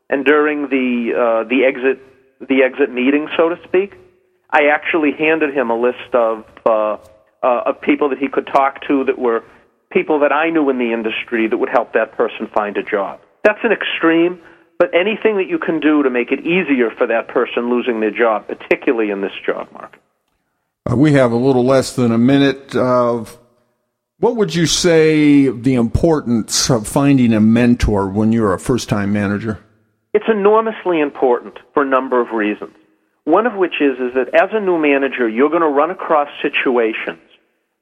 [0.10, 2.00] And during the uh, the exit
[2.48, 3.96] the exit meeting, so to speak,
[4.50, 6.98] I actually handed him a list of uh,
[7.44, 9.44] uh, of people that he could talk to that were
[9.92, 13.20] people that I knew in the industry that would help that person find a job.
[13.44, 14.42] That's an extreme,
[14.78, 18.12] but anything that you can do to make it easier for that person losing their
[18.12, 20.02] job, particularly in this job market.
[20.90, 23.38] Uh, we have a little less than a minute of.
[24.18, 29.12] What would you say the importance of finding a mentor when you're a first time
[29.12, 29.64] manager?
[30.14, 32.76] It's enormously important for a number of reasons.
[33.24, 36.28] One of which is, is that as a new manager, you're going to run across
[36.42, 37.22] situations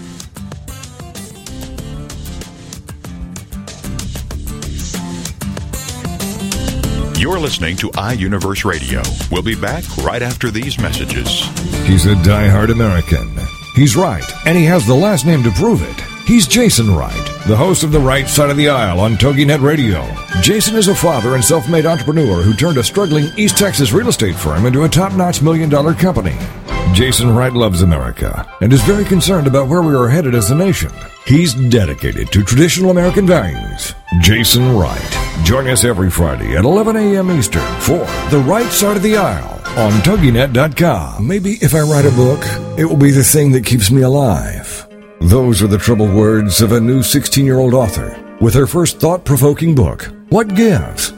[7.20, 9.02] You're listening to iUniverse Radio.
[9.30, 11.42] We'll be back right after these messages.
[11.86, 13.38] He's a die-hard American.
[13.74, 16.00] He's right, and he has the last name to prove it.
[16.26, 20.06] He's Jason Wright, the host of The Right Side of the Aisle on TogiNet Radio.
[20.40, 24.08] Jason is a father and self made entrepreneur who turned a struggling East Texas real
[24.08, 26.38] estate firm into a top notch million dollar company.
[26.92, 30.54] Jason Wright loves America and is very concerned about where we are headed as a
[30.54, 30.92] nation.
[31.26, 33.96] He's dedicated to traditional American values.
[34.20, 35.18] Jason Wright.
[35.42, 37.32] Join us every Friday at 11 a.m.
[37.32, 41.26] Eastern for The Right Side of the Aisle on TogiNet.com.
[41.26, 42.44] Maybe if I write a book,
[42.78, 44.86] it will be the thing that keeps me alive.
[45.20, 49.00] Those are the troubled words of a new 16 year old author with her first
[49.00, 51.12] thought provoking book, What Gives?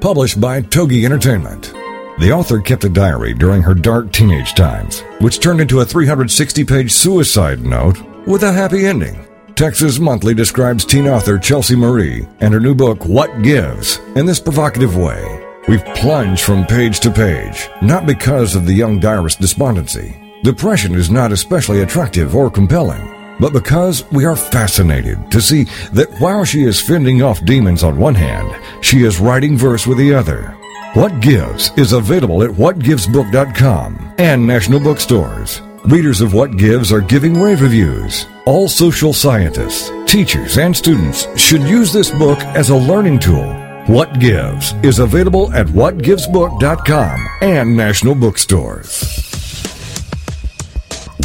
[0.00, 1.72] Published by Togi Entertainment.
[2.18, 6.64] The author kept a diary during her dark teenage times, which turned into a 360
[6.64, 9.24] page suicide note with a happy ending.
[9.54, 14.40] Texas Monthly describes teen author Chelsea Marie and her new book, What Gives, in this
[14.40, 15.44] provocative way.
[15.68, 20.20] We've plunged from page to page, not because of the young diarist's despondency.
[20.42, 23.13] Depression is not especially attractive or compelling,
[23.44, 27.98] but because we are fascinated to see that while she is fending off demons on
[27.98, 28.50] one hand,
[28.82, 30.56] she is writing verse with the other.
[30.94, 35.60] What Gives is available at whatgivesbook.com and national bookstores.
[35.84, 38.24] Readers of What Gives are giving rave reviews.
[38.46, 43.52] All social scientists, teachers, and students should use this book as a learning tool
[43.88, 49.20] What Gives is available at whatgivesbook.com and national bookstores.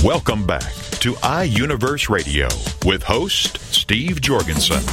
[0.04, 2.50] Welcome back to iUniverse Radio
[2.86, 4.84] with host Steve Jorgensen.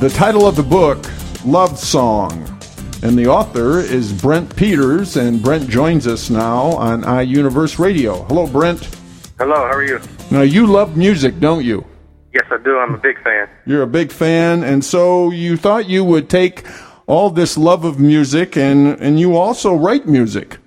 [0.00, 1.08] The title of the book,
[1.44, 2.32] Love Song,
[3.04, 8.24] and the author is Brent Peters, and Brent joins us now on iUniverse Radio.
[8.24, 8.88] Hello, Brent.
[9.38, 10.00] Hello, how are you?
[10.32, 11.84] Now, you love music, don't you?
[12.36, 12.76] Yes, I do.
[12.76, 13.48] I'm a big fan.
[13.64, 16.66] You're a big fan, and so you thought you would take
[17.06, 20.58] all this love of music, and, and you also write music.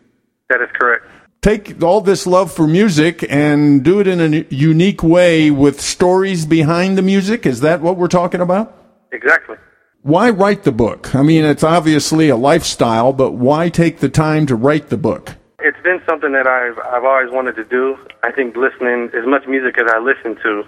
[0.50, 1.06] That is correct.
[1.44, 6.48] Take all this love for music and do it in a unique way with stories
[6.48, 7.46] behind the music.
[7.46, 8.76] Is that what we're talking about?
[9.12, 9.56] Exactly.
[10.02, 11.14] Why write the book?
[11.14, 15.36] I mean, it's obviously a lifestyle, but why take the time to write the book?
[15.60, 17.96] It's been something that I've I've always wanted to do.
[18.24, 20.64] I think listening as much music as I listen to,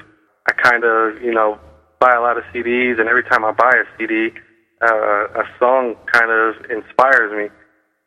[0.47, 1.59] I kind of you know
[1.99, 4.29] buy a lot of CDs, and every time I buy a CD,
[4.81, 7.49] uh, a song kind of inspires me.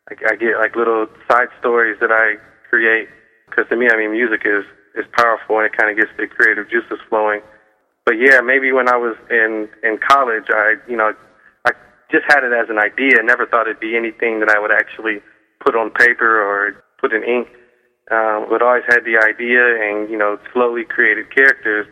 [0.09, 2.35] I, I get like little side stories that I
[2.69, 3.09] create
[3.49, 4.65] because to me, I mean, music is
[4.95, 7.41] is powerful and it kind of gets the creative juices flowing
[8.05, 11.11] but yeah, maybe when I was in in college, I you know
[11.65, 11.71] I
[12.11, 13.17] just had it as an idea.
[13.23, 15.25] Never thought it'd be anything that I would actually
[15.59, 17.49] put on paper or put in ink.
[18.11, 21.87] Um, but always had the idea, and you know, slowly created characters,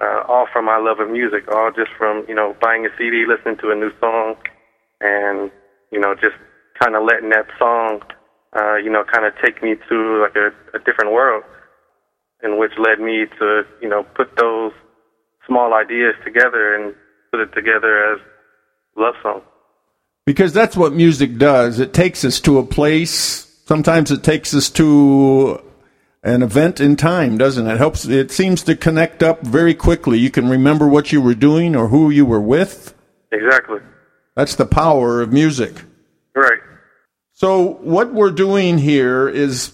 [0.00, 3.24] uh, all from my love of music, all just from you know buying a CD,
[3.26, 4.36] listening to a new song,
[5.00, 5.50] and
[5.90, 6.36] you know just
[6.80, 8.00] kind of letting that song,
[8.56, 11.42] uh, you know, kind of take me to like a, a different world,
[12.42, 14.72] and which led me to you know put those
[15.46, 16.94] small ideas together and
[17.30, 18.20] put it together as
[18.96, 19.42] love song.
[20.26, 21.80] Because that's what music does.
[21.80, 23.46] It takes us to a place.
[23.66, 25.62] Sometimes it takes us to
[26.22, 27.74] an event in time, doesn't it?
[27.74, 27.78] it?
[27.78, 28.06] Helps.
[28.06, 30.18] It seems to connect up very quickly.
[30.18, 32.94] You can remember what you were doing or who you were with.
[33.32, 33.80] Exactly.
[34.34, 35.74] That's the power of music.
[36.34, 36.60] Right.
[37.32, 39.72] So what we're doing here is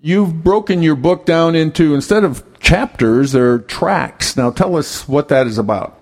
[0.00, 4.36] you've broken your book down into instead of chapters, they're tracks.
[4.36, 6.00] Now tell us what that is about.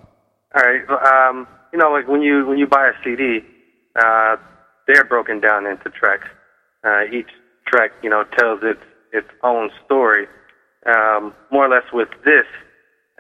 [0.55, 0.83] All right.
[0.89, 3.41] Um, you know, like when you when you buy a CD,
[3.97, 4.37] uh,
[4.87, 6.29] they're broken down into tracks.
[6.85, 7.29] Uh, each
[7.67, 8.83] track, you know, tells its
[9.13, 10.27] its own story.
[10.87, 12.47] Um, more or less with this,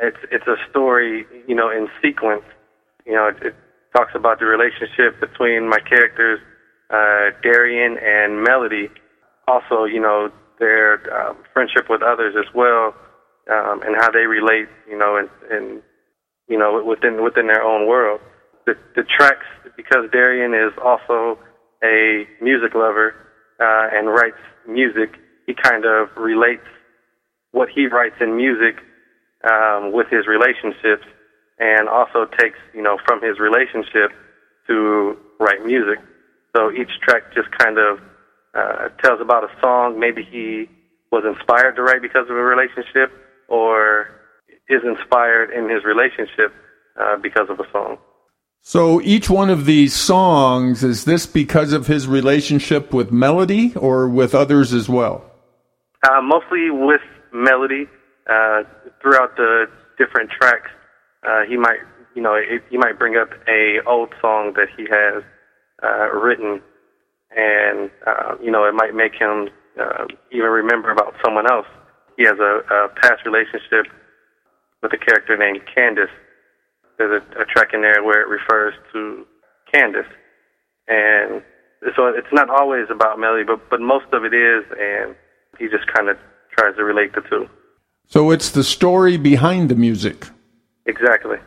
[0.01, 2.45] it's it's a story, you know, in sequence.
[3.07, 3.55] You know, it, it
[3.97, 6.41] talks about the relationship between my characters,
[6.91, 8.91] uh, Darian and Melody.
[9.47, 12.95] Also, you know, their um, friendship with others as well,
[13.51, 15.83] um, and how they relate, you know, and, and
[16.49, 18.21] you know within within their own world.
[18.67, 21.39] The the tracks because Darian is also
[21.83, 23.15] a music lover
[23.61, 24.39] uh, and writes
[24.69, 25.19] music.
[25.47, 26.67] He kind of relates
[27.53, 28.77] what he writes in music
[29.51, 31.07] um, with his relationships,
[31.59, 34.13] and also takes you know from his relationship
[34.69, 35.99] to write music.
[36.57, 37.99] So each track just kind of
[38.55, 40.69] uh, tells about a song maybe he
[41.11, 43.13] was inspired to write because of a relationship,
[43.49, 44.09] or
[44.69, 46.55] is inspired in his relationship
[46.99, 47.99] uh, because of a song.
[48.65, 54.09] So each one of these songs is this because of his relationship with Melody or
[54.09, 55.32] with others as well?
[56.03, 57.87] Uh, mostly with Melody.
[58.31, 58.63] Uh,
[59.01, 59.67] throughout the
[59.99, 60.71] different tracks,
[61.27, 61.81] uh, he might,
[62.15, 65.25] you know, it, he might bring up a old song that he has
[65.83, 66.63] uh, written,
[67.37, 69.49] and uh, you know, it might make him
[69.81, 71.67] uh, even remember about someone else.
[72.17, 73.91] He has a, a past relationship
[74.83, 76.15] with a character named Candace.
[76.99, 79.27] There's a, a track in there where it refers to
[79.75, 80.07] Candace,
[80.87, 81.43] and
[81.97, 85.17] so it's not always about Melody, but but most of it is, and
[85.59, 86.17] he just kind of
[86.57, 87.49] tries to relate the two.
[88.07, 90.27] So it's the story behind the music.
[90.87, 91.39] Exactly.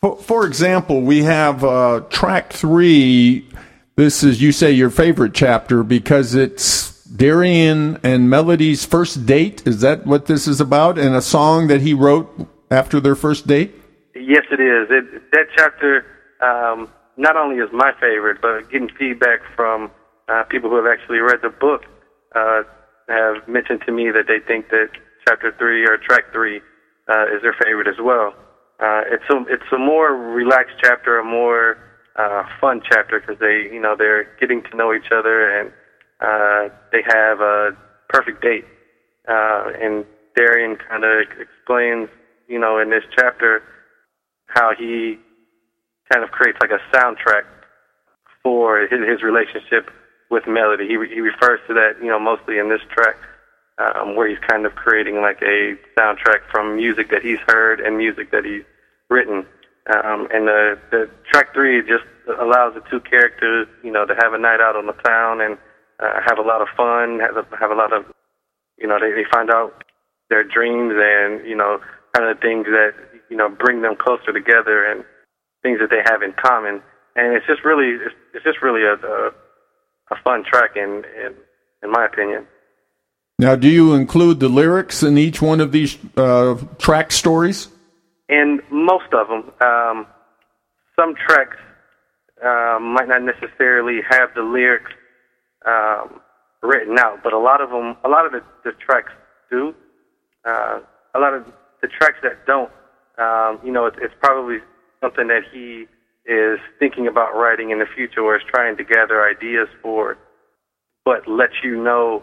[0.00, 3.48] For, for example, we have uh, track three.
[3.96, 9.66] This is, you say, your favorite chapter because it's Darian and Melody's first date.
[9.66, 10.98] Is that what this is about?
[10.98, 13.74] And a song that he wrote after their first date?
[14.14, 14.88] Yes, it is.
[14.90, 16.06] It, that chapter
[16.40, 19.90] um, not only is my favorite, but getting feedback from
[20.28, 21.82] uh, people who have actually read the book
[22.34, 22.62] uh,
[23.12, 24.88] have mentioned to me that they think that
[25.28, 26.60] chapter three or track three
[27.08, 28.34] uh, is their favorite as well.
[28.80, 31.76] Uh, it's a it's a more relaxed chapter, a more
[32.16, 35.70] uh, fun chapter because they you know they're getting to know each other and
[36.20, 37.70] uh, they have a
[38.08, 38.64] perfect date.
[39.28, 40.04] Uh, and
[40.36, 42.08] Darian kind of explains,
[42.48, 43.62] you know, in this chapter
[44.46, 45.18] how he
[46.12, 47.44] kind of creates like a soundtrack
[48.42, 49.90] for his, his relationship
[50.32, 50.88] with Melody.
[50.88, 53.16] He, he refers to that, you know, mostly in this track.
[53.78, 57.96] um, where he's kind of creating like a soundtrack from music that he's heard and
[57.96, 58.64] music that he's
[59.08, 59.46] written.
[59.92, 62.04] Um, and the, the track three just
[62.38, 65.58] allows the two characters, you know, to have a night out on the town and
[66.00, 68.04] uh, have a lot of fun, have a, have a lot of,
[68.78, 69.84] you know, they, they find out
[70.30, 71.80] their dreams and, you know,
[72.14, 72.92] kind of things that,
[73.28, 75.04] you know, bring them closer together and
[75.62, 76.82] things that they have in common.
[77.16, 79.30] And it's just really, it's, it's just really a, a,
[80.12, 81.34] a fun track in, in,
[81.82, 82.46] in my opinion.
[83.38, 87.68] Now, do you include the lyrics in each one of these uh, track stories?
[88.28, 90.06] In most of them, um,
[90.98, 91.56] some tracks
[92.44, 94.92] uh, might not necessarily have the lyrics
[95.66, 96.20] um,
[96.62, 99.12] written out, but a lot of them, a lot of the, the tracks
[99.50, 99.74] do.
[100.44, 100.80] Uh,
[101.14, 101.44] a lot of
[101.82, 102.70] the tracks that don't,
[103.18, 104.58] um, you know, it, it's probably
[105.00, 105.86] something that he
[106.26, 110.16] is thinking about writing in the future, or is trying to gather ideas for,
[111.04, 112.22] but lets you know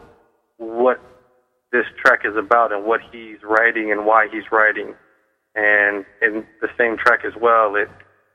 [0.58, 1.00] what
[1.72, 4.96] this track is about and what he's writing and why he's writing.
[5.56, 7.90] And in the same track as well, it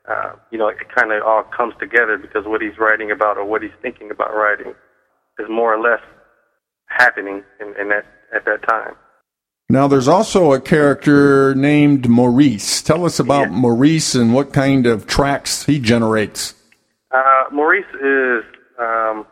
[0.09, 3.45] uh, you know it kind of all comes together because what he's writing about or
[3.45, 4.73] what he's thinking about writing
[5.39, 6.01] is more or less
[6.87, 8.05] happening in, in that
[8.35, 8.95] at that time.
[9.67, 12.83] Now, there's also a character named Maurice.
[12.83, 13.57] Tell us about yeah.
[13.57, 16.53] Maurice and what kind of tracks he generates.
[17.11, 18.43] Uh, Maurice is
[18.79, 19.25] um,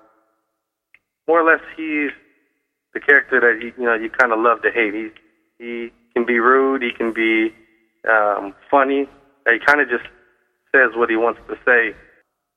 [1.27, 2.11] more or less he's
[2.93, 4.93] the character that you, you know you kind of love to hate.
[4.93, 5.09] He
[5.57, 6.81] he can be rude.
[6.81, 7.53] He can be
[8.09, 9.07] um, funny.
[9.45, 10.05] He kind of just
[10.73, 11.95] says what he wants to say,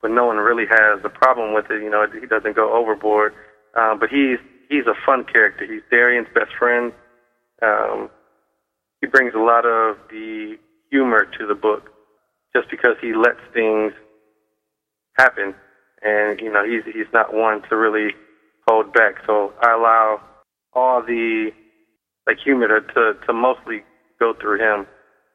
[0.00, 1.82] but no one really has a problem with it.
[1.82, 3.34] You know, he doesn't go overboard.
[3.74, 5.66] Uh, but he's he's a fun character.
[5.70, 6.92] He's Darian's best friend.
[7.66, 8.10] Um,
[9.00, 10.56] he brings a lot of the
[10.90, 11.90] humor to the book,
[12.54, 13.92] just because he lets things
[15.18, 15.54] happen,
[16.02, 18.14] and you know he's he's not one to really
[18.68, 19.14] hold back.
[19.26, 20.20] So I allow
[20.72, 21.50] all the
[22.26, 23.82] like humor to, to, to mostly
[24.18, 24.86] go through him.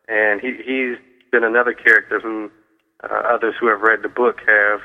[0.08, 0.98] And he, he's
[1.32, 2.52] been another character who
[3.04, 4.80] uh, others who have read the book have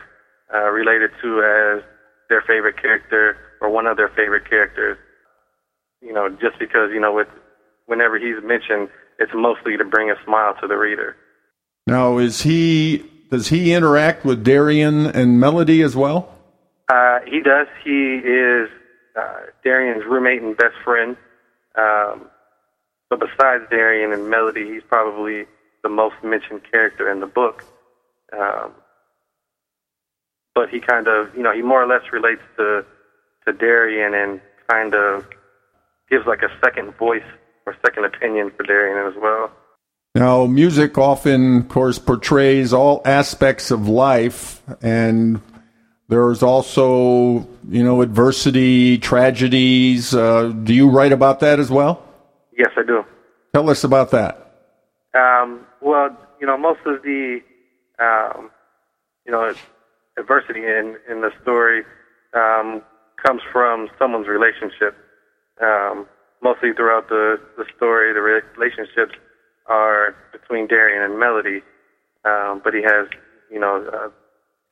[0.54, 1.82] uh, related to as
[2.28, 4.96] their favorite character or one of their favorite characters.
[6.06, 7.28] You know, just because, you know, with,
[7.86, 8.88] whenever he's mentioned,
[9.18, 11.16] it's mostly to bring a smile to the reader.
[11.86, 16.32] Now, is he, does he interact with Darian and Melody as well?
[16.88, 17.66] Uh, he does.
[17.84, 18.68] He is
[19.18, 21.16] uh, Darian's roommate and best friend.
[21.76, 22.30] Um,
[23.10, 25.46] but besides Darian and Melody, he's probably
[25.82, 27.64] the most mentioned character in the book.
[28.32, 28.72] Um,
[30.54, 32.84] but he kind of, you know, he more or less relates to
[33.46, 35.24] to Darian and kind of
[36.10, 37.22] gives like a second voice
[37.66, 39.50] or second opinion for Darian as well.
[40.14, 45.42] Now, music often, of course, portrays all aspects of life, and
[46.08, 50.14] there's also, you know, adversity, tragedies.
[50.14, 52.02] Uh, do you write about that as well?
[52.56, 53.04] Yes, I do.
[53.52, 54.52] Tell us about that.
[55.12, 57.40] Um, well, you know, most of the,
[57.98, 58.50] um,
[59.26, 59.52] you know,
[60.18, 61.82] adversity in in the story
[62.32, 62.82] um,
[63.22, 64.96] comes from someone's relationship.
[65.60, 66.06] Um,
[66.42, 69.14] mostly throughout the the story, the relationships
[69.66, 71.62] are between Darian and Melody,
[72.24, 73.08] um, but he has,
[73.50, 73.88] you know.
[73.92, 74.08] Uh,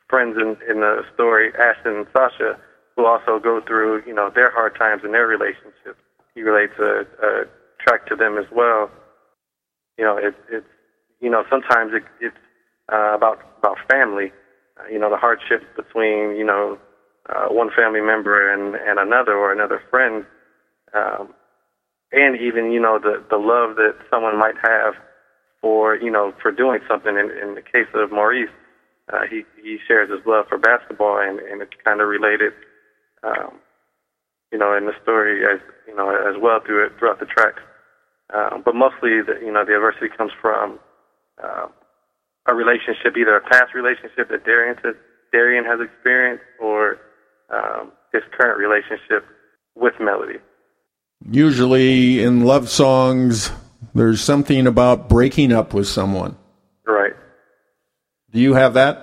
[0.09, 2.59] friends in, in the story, Ashton and Sasha,
[2.97, 5.97] who also go through, you know, their hard times in their relationship.
[6.35, 7.45] He relates a, a
[7.81, 8.91] track to them as well.
[9.99, 10.67] You know, it, it's,
[11.21, 12.37] you know, sometimes it, it's
[12.93, 14.33] uh, about about family.
[14.79, 16.79] Uh, you know, the hardships between, you know,
[17.31, 20.25] uh, one family member and and another or another friend,
[20.95, 21.35] um,
[22.13, 24.95] and even you know the the love that someone might have
[25.61, 27.17] for you know for doing something.
[27.17, 28.51] In, in the case of Maurice,
[29.13, 32.53] uh, he he shares his love for basketball, and and it's kind of related,
[33.23, 33.59] um,
[34.53, 37.63] you know, in the story as you know as well through it throughout the tracks.
[38.33, 40.79] Um, but mostly, the, you know, the adversity comes from
[41.43, 41.67] uh,
[42.47, 44.93] a relationship, either a past relationship that Darian to,
[45.33, 46.99] Darian has experienced, or
[47.51, 49.27] um, his current relationship
[49.75, 50.39] with Melody.
[51.31, 53.51] Usually, in love songs,
[53.95, 56.37] there's something about breaking up with someone.
[56.87, 57.15] Right.
[58.31, 58.99] Do you have that?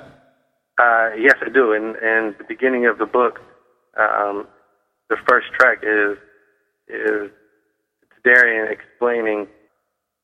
[0.78, 1.74] Uh, yes, I do.
[1.74, 3.40] In, in the beginning of the book,
[3.98, 4.48] um,
[5.10, 6.18] the first track is
[6.88, 7.32] is
[8.24, 9.48] Darian explaining.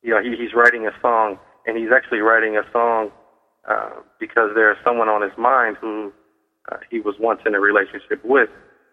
[0.03, 3.11] You know, he, he's writing a song, and he's actually writing a song
[3.67, 3.89] uh,
[4.19, 6.13] because there's someone on his mind who
[6.71, 8.49] uh, he was once in a relationship with,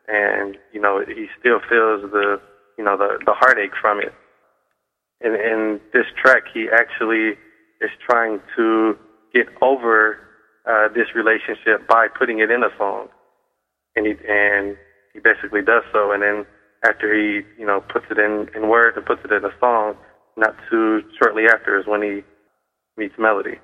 [0.08, 2.40] and you know, he still feels the
[2.78, 4.12] you know the the heartache from it.
[5.20, 7.38] And in this track, he actually
[7.80, 8.96] is trying to
[9.32, 10.18] get over
[10.68, 13.08] uh, this relationship by putting it in a song,
[13.96, 14.76] and he and
[15.12, 16.12] he basically does so.
[16.12, 16.46] And then
[16.84, 19.94] after he, you know, puts it in, in words and puts it in a song.
[20.36, 22.22] Not too shortly after is when he
[22.96, 23.58] meets Melody.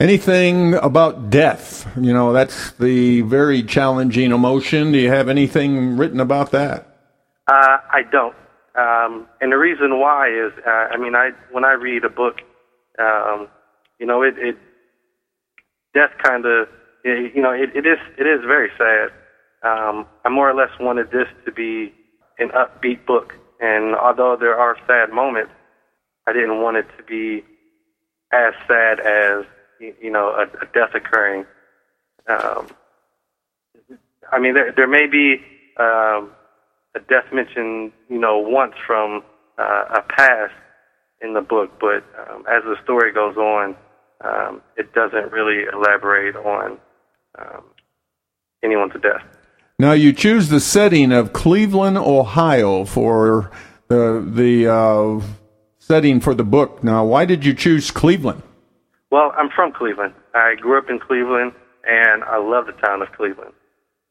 [0.00, 1.90] Anything about death?
[1.98, 4.92] You know, that's the very challenging emotion.
[4.92, 6.87] Do you have anything written about that?
[7.48, 8.36] Uh, I don't.
[8.74, 12.36] Um, and the reason why is, uh, I mean, I when I read a book,
[12.98, 13.48] um,
[13.98, 14.56] you know, it, it
[15.94, 16.68] death kind of,
[17.04, 19.10] you know, it, it is it is very sad.
[19.62, 21.92] Um, I more or less wanted this to be
[22.38, 25.52] an upbeat book, and although there are sad moments,
[26.26, 27.44] I didn't want it to be
[28.32, 29.44] as sad as
[29.80, 31.46] you know a, a death occurring.
[32.28, 32.68] Um,
[34.30, 35.40] I mean, there there may be
[35.78, 36.30] um,
[36.94, 39.22] a death mentioned, you know, once from
[39.58, 40.54] uh, a past
[41.20, 43.76] in the book, but um, as the story goes on,
[44.24, 46.78] um, it doesn't really elaborate on
[47.38, 47.64] um,
[48.64, 49.22] anyone's death.
[49.78, 53.50] Now you choose the setting of Cleveland, Ohio, for
[53.88, 55.20] the the uh,
[55.78, 56.82] setting for the book.
[56.82, 58.42] Now, why did you choose Cleveland?
[59.10, 60.14] Well, I'm from Cleveland.
[60.34, 61.52] I grew up in Cleveland,
[61.84, 63.52] and I love the town of Cleveland.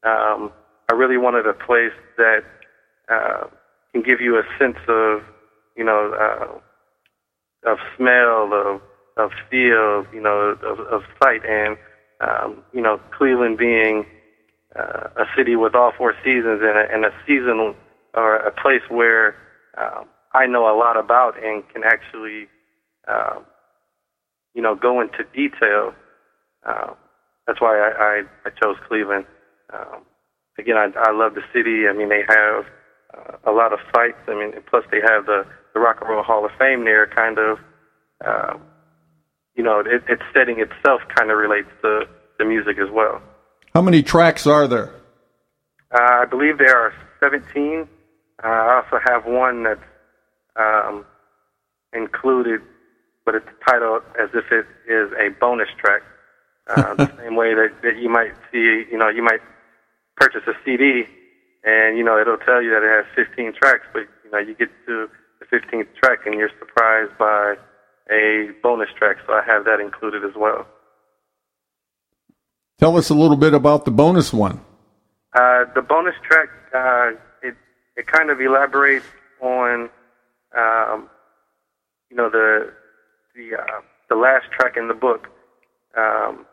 [0.04, 0.52] Um,
[0.90, 2.44] I really wanted a place that
[3.12, 3.46] uh,
[3.94, 5.22] can give you a sense of,
[5.76, 8.82] you know, uh, of smell, of
[9.18, 11.78] of feel, you know, of, of sight, and
[12.22, 14.06] um, you know, Cleveland being
[14.76, 17.76] uh, a city with all four seasons and a, and a season
[18.14, 19.36] or a place where
[19.78, 22.48] um, I know a lot about and can actually,
[23.08, 23.46] um,
[24.54, 25.94] you know, go into detail.
[26.66, 26.96] Um,
[27.46, 29.26] that's why I, I, I chose Cleveland.
[29.74, 30.04] Um,
[30.60, 31.88] again, I, I love the city.
[31.88, 32.66] I mean, they have
[33.46, 34.18] a lot of sites.
[34.28, 37.38] I mean, plus they have the, the Rock and Roll Hall of Fame there, kind
[37.38, 37.60] of.
[38.26, 38.58] Uh,
[39.56, 42.02] you know, it, its setting itself kind of relates to
[42.38, 43.22] the music as well.
[43.74, 44.94] How many tracks are there?
[45.92, 47.88] Uh, I believe there are 17.
[48.44, 49.80] Uh, I also have one that's
[50.56, 51.06] um,
[51.94, 52.62] included,
[53.26, 56.02] but it's titled as if it is a bonus track.
[56.68, 59.42] Uh, the same way that, that you might see, you know, you might
[60.18, 61.06] purchase a CD
[61.64, 64.54] and, you know, it'll tell you that it has 15 tracks, but, you know, you
[64.54, 67.56] get to the 15th track and you're surprised by
[68.12, 69.18] a bonus track.
[69.26, 70.66] So I have that included as well.
[72.80, 74.62] Tell us a little bit about the bonus one.
[75.34, 77.56] Uh, the bonus track, uh, it,
[77.96, 79.06] it kind of elaborates
[79.42, 79.90] on,
[80.58, 81.10] um,
[82.10, 82.72] you know, the,
[83.36, 85.28] the, uh, the last track in the book,
[85.98, 86.46] um,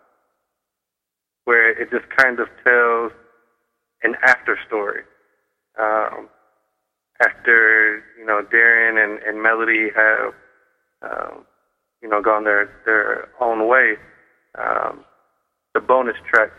[1.44, 3.12] where it just kind of tells
[4.05, 5.02] an after story.
[5.78, 6.28] Um,
[7.20, 10.34] after you know Darian and, and Melody have
[11.02, 11.44] um,
[12.02, 13.94] you know gone their their own way,
[14.59, 15.05] um,
[15.74, 16.50] the bonus track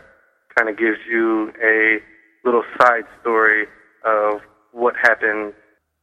[0.56, 1.98] kind of gives you a
[2.44, 3.66] little side story
[4.04, 4.40] of
[4.72, 5.52] what happened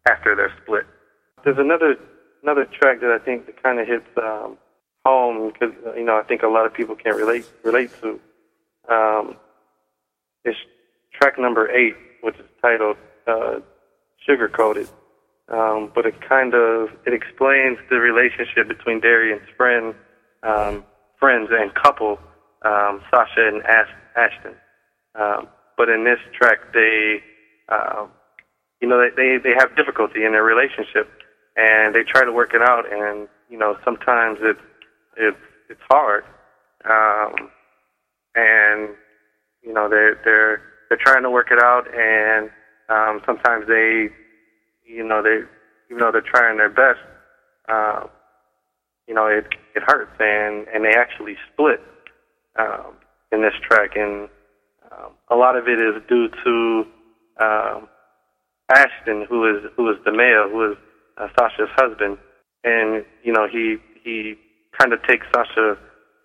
[0.08, 0.86] after their split.
[1.44, 1.96] There's another
[2.42, 4.58] another track that I think that kind of hits um,
[5.06, 8.20] home because you know I think a lot of people can't relate relate to.
[8.90, 9.38] Um,
[10.44, 10.58] it's
[11.14, 12.98] track number eight, which is titled
[13.28, 13.60] uh,
[14.26, 14.90] "Sugar Coated."
[15.50, 19.94] Um, but it kind of it explains the relationship between Darian's friend,
[20.42, 20.86] um,
[21.20, 22.18] friends and couple,
[22.64, 24.56] um, Sasha and Ash- Ashton.
[25.16, 25.48] Um,
[25.78, 27.22] but in this track, they,
[27.70, 28.08] uh,
[28.82, 31.10] you know, they, they they have difficulty in their relationship,
[31.56, 34.60] and they try to work it out, and you know, sometimes it's
[35.18, 35.38] it's
[35.70, 36.24] it's hard,
[36.86, 37.50] um,
[38.36, 38.90] and
[39.62, 40.62] you know, they're they're
[40.94, 42.52] they're trying to work it out, and
[42.88, 44.10] um, sometimes they,
[44.86, 45.42] you know, they
[45.90, 47.02] even though they're trying their best,
[47.68, 48.06] uh,
[49.08, 51.82] you know, it it hurts, and and they actually split
[52.60, 52.94] um,
[53.32, 54.30] in this track, and
[54.92, 56.86] um, a lot of it is due to
[57.42, 57.88] um,
[58.70, 60.78] Ashton, who is who is the male, who is
[61.18, 62.20] uh, Sasha's husband,
[62.64, 64.36] and you know he he
[64.80, 65.76] kind of takes Sasha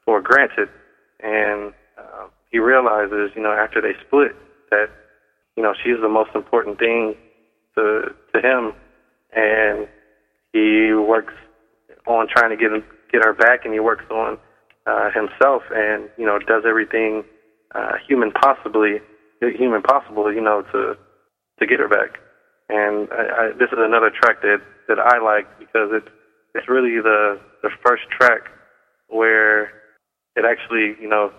[0.04, 0.68] for granted,
[1.20, 4.36] and uh, he realizes, you know, after they split,
[4.70, 4.88] that
[5.56, 7.14] you know she's the most important thing
[7.76, 8.72] to to him,
[9.32, 9.88] and
[10.52, 11.34] he works
[12.06, 14.38] on trying to get him, get her back, and he works on
[14.86, 17.24] uh, himself, and you know does everything
[17.74, 19.00] uh, human possibly
[19.40, 20.94] human possible, you know, to
[21.60, 22.18] to get her back.
[22.68, 26.08] And I, I, this is another track that that I like because it's
[26.54, 28.50] it's really the the first track
[29.08, 29.64] where
[30.36, 31.32] it actually you know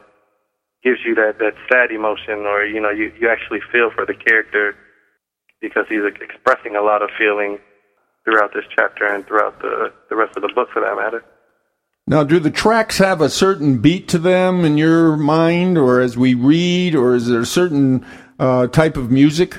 [0.84, 4.14] gives you that that sad emotion, or you know, you you actually feel for the
[4.14, 4.76] character
[5.62, 7.60] because he's expressing a lot of feeling
[8.24, 11.24] throughout this chapter and throughout the the rest of the book, for that matter.
[12.08, 16.18] Now, do the tracks have a certain beat to them in your mind, or as
[16.18, 18.04] we read, or is there a certain
[18.40, 19.58] uh, type of music?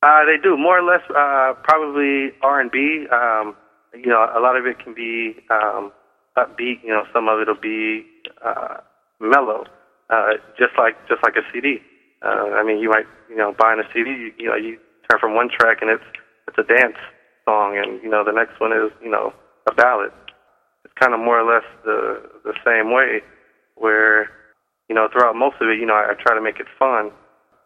[0.00, 3.06] Uh, they do more or less, uh, probably R and B.
[3.10, 3.56] Um,
[3.94, 5.90] you know, a lot of it can be um,
[6.36, 6.84] upbeat.
[6.84, 8.06] You know, some of it'll be
[8.44, 8.76] uh,
[9.18, 9.64] mellow,
[10.10, 11.78] uh, just like just like a CD.
[12.22, 14.78] Uh, I mean, you might you know buying a CD, you, you know, you
[15.10, 16.04] turn from one track and it's
[16.48, 16.96] it's a dance
[17.44, 19.32] song, and you know the next one is you know
[19.68, 20.12] a ballad.
[20.84, 23.20] It's kind of more or less the the same way,
[23.76, 24.30] where
[24.88, 27.10] you know throughout most of it, you know, I, I try to make it fun,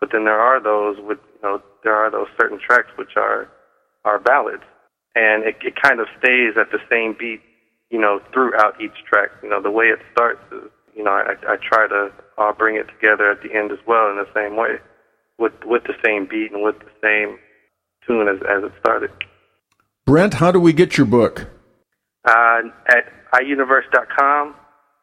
[0.00, 3.48] but then there are those with you know there are those certain tracks which are
[4.04, 4.64] are ballads,
[5.14, 7.40] and it, it kind of stays at the same beat,
[7.90, 9.30] you know, throughout each track.
[9.42, 12.76] You know, the way it starts is you know I, I try to uh, bring
[12.76, 14.78] it together at the end as well in the same way,
[15.38, 17.38] with with the same beat and with the same
[18.06, 19.10] tune as as it started.
[20.06, 21.46] Brent, how do we get your book?
[22.24, 24.54] Uh, at iuniverse.com,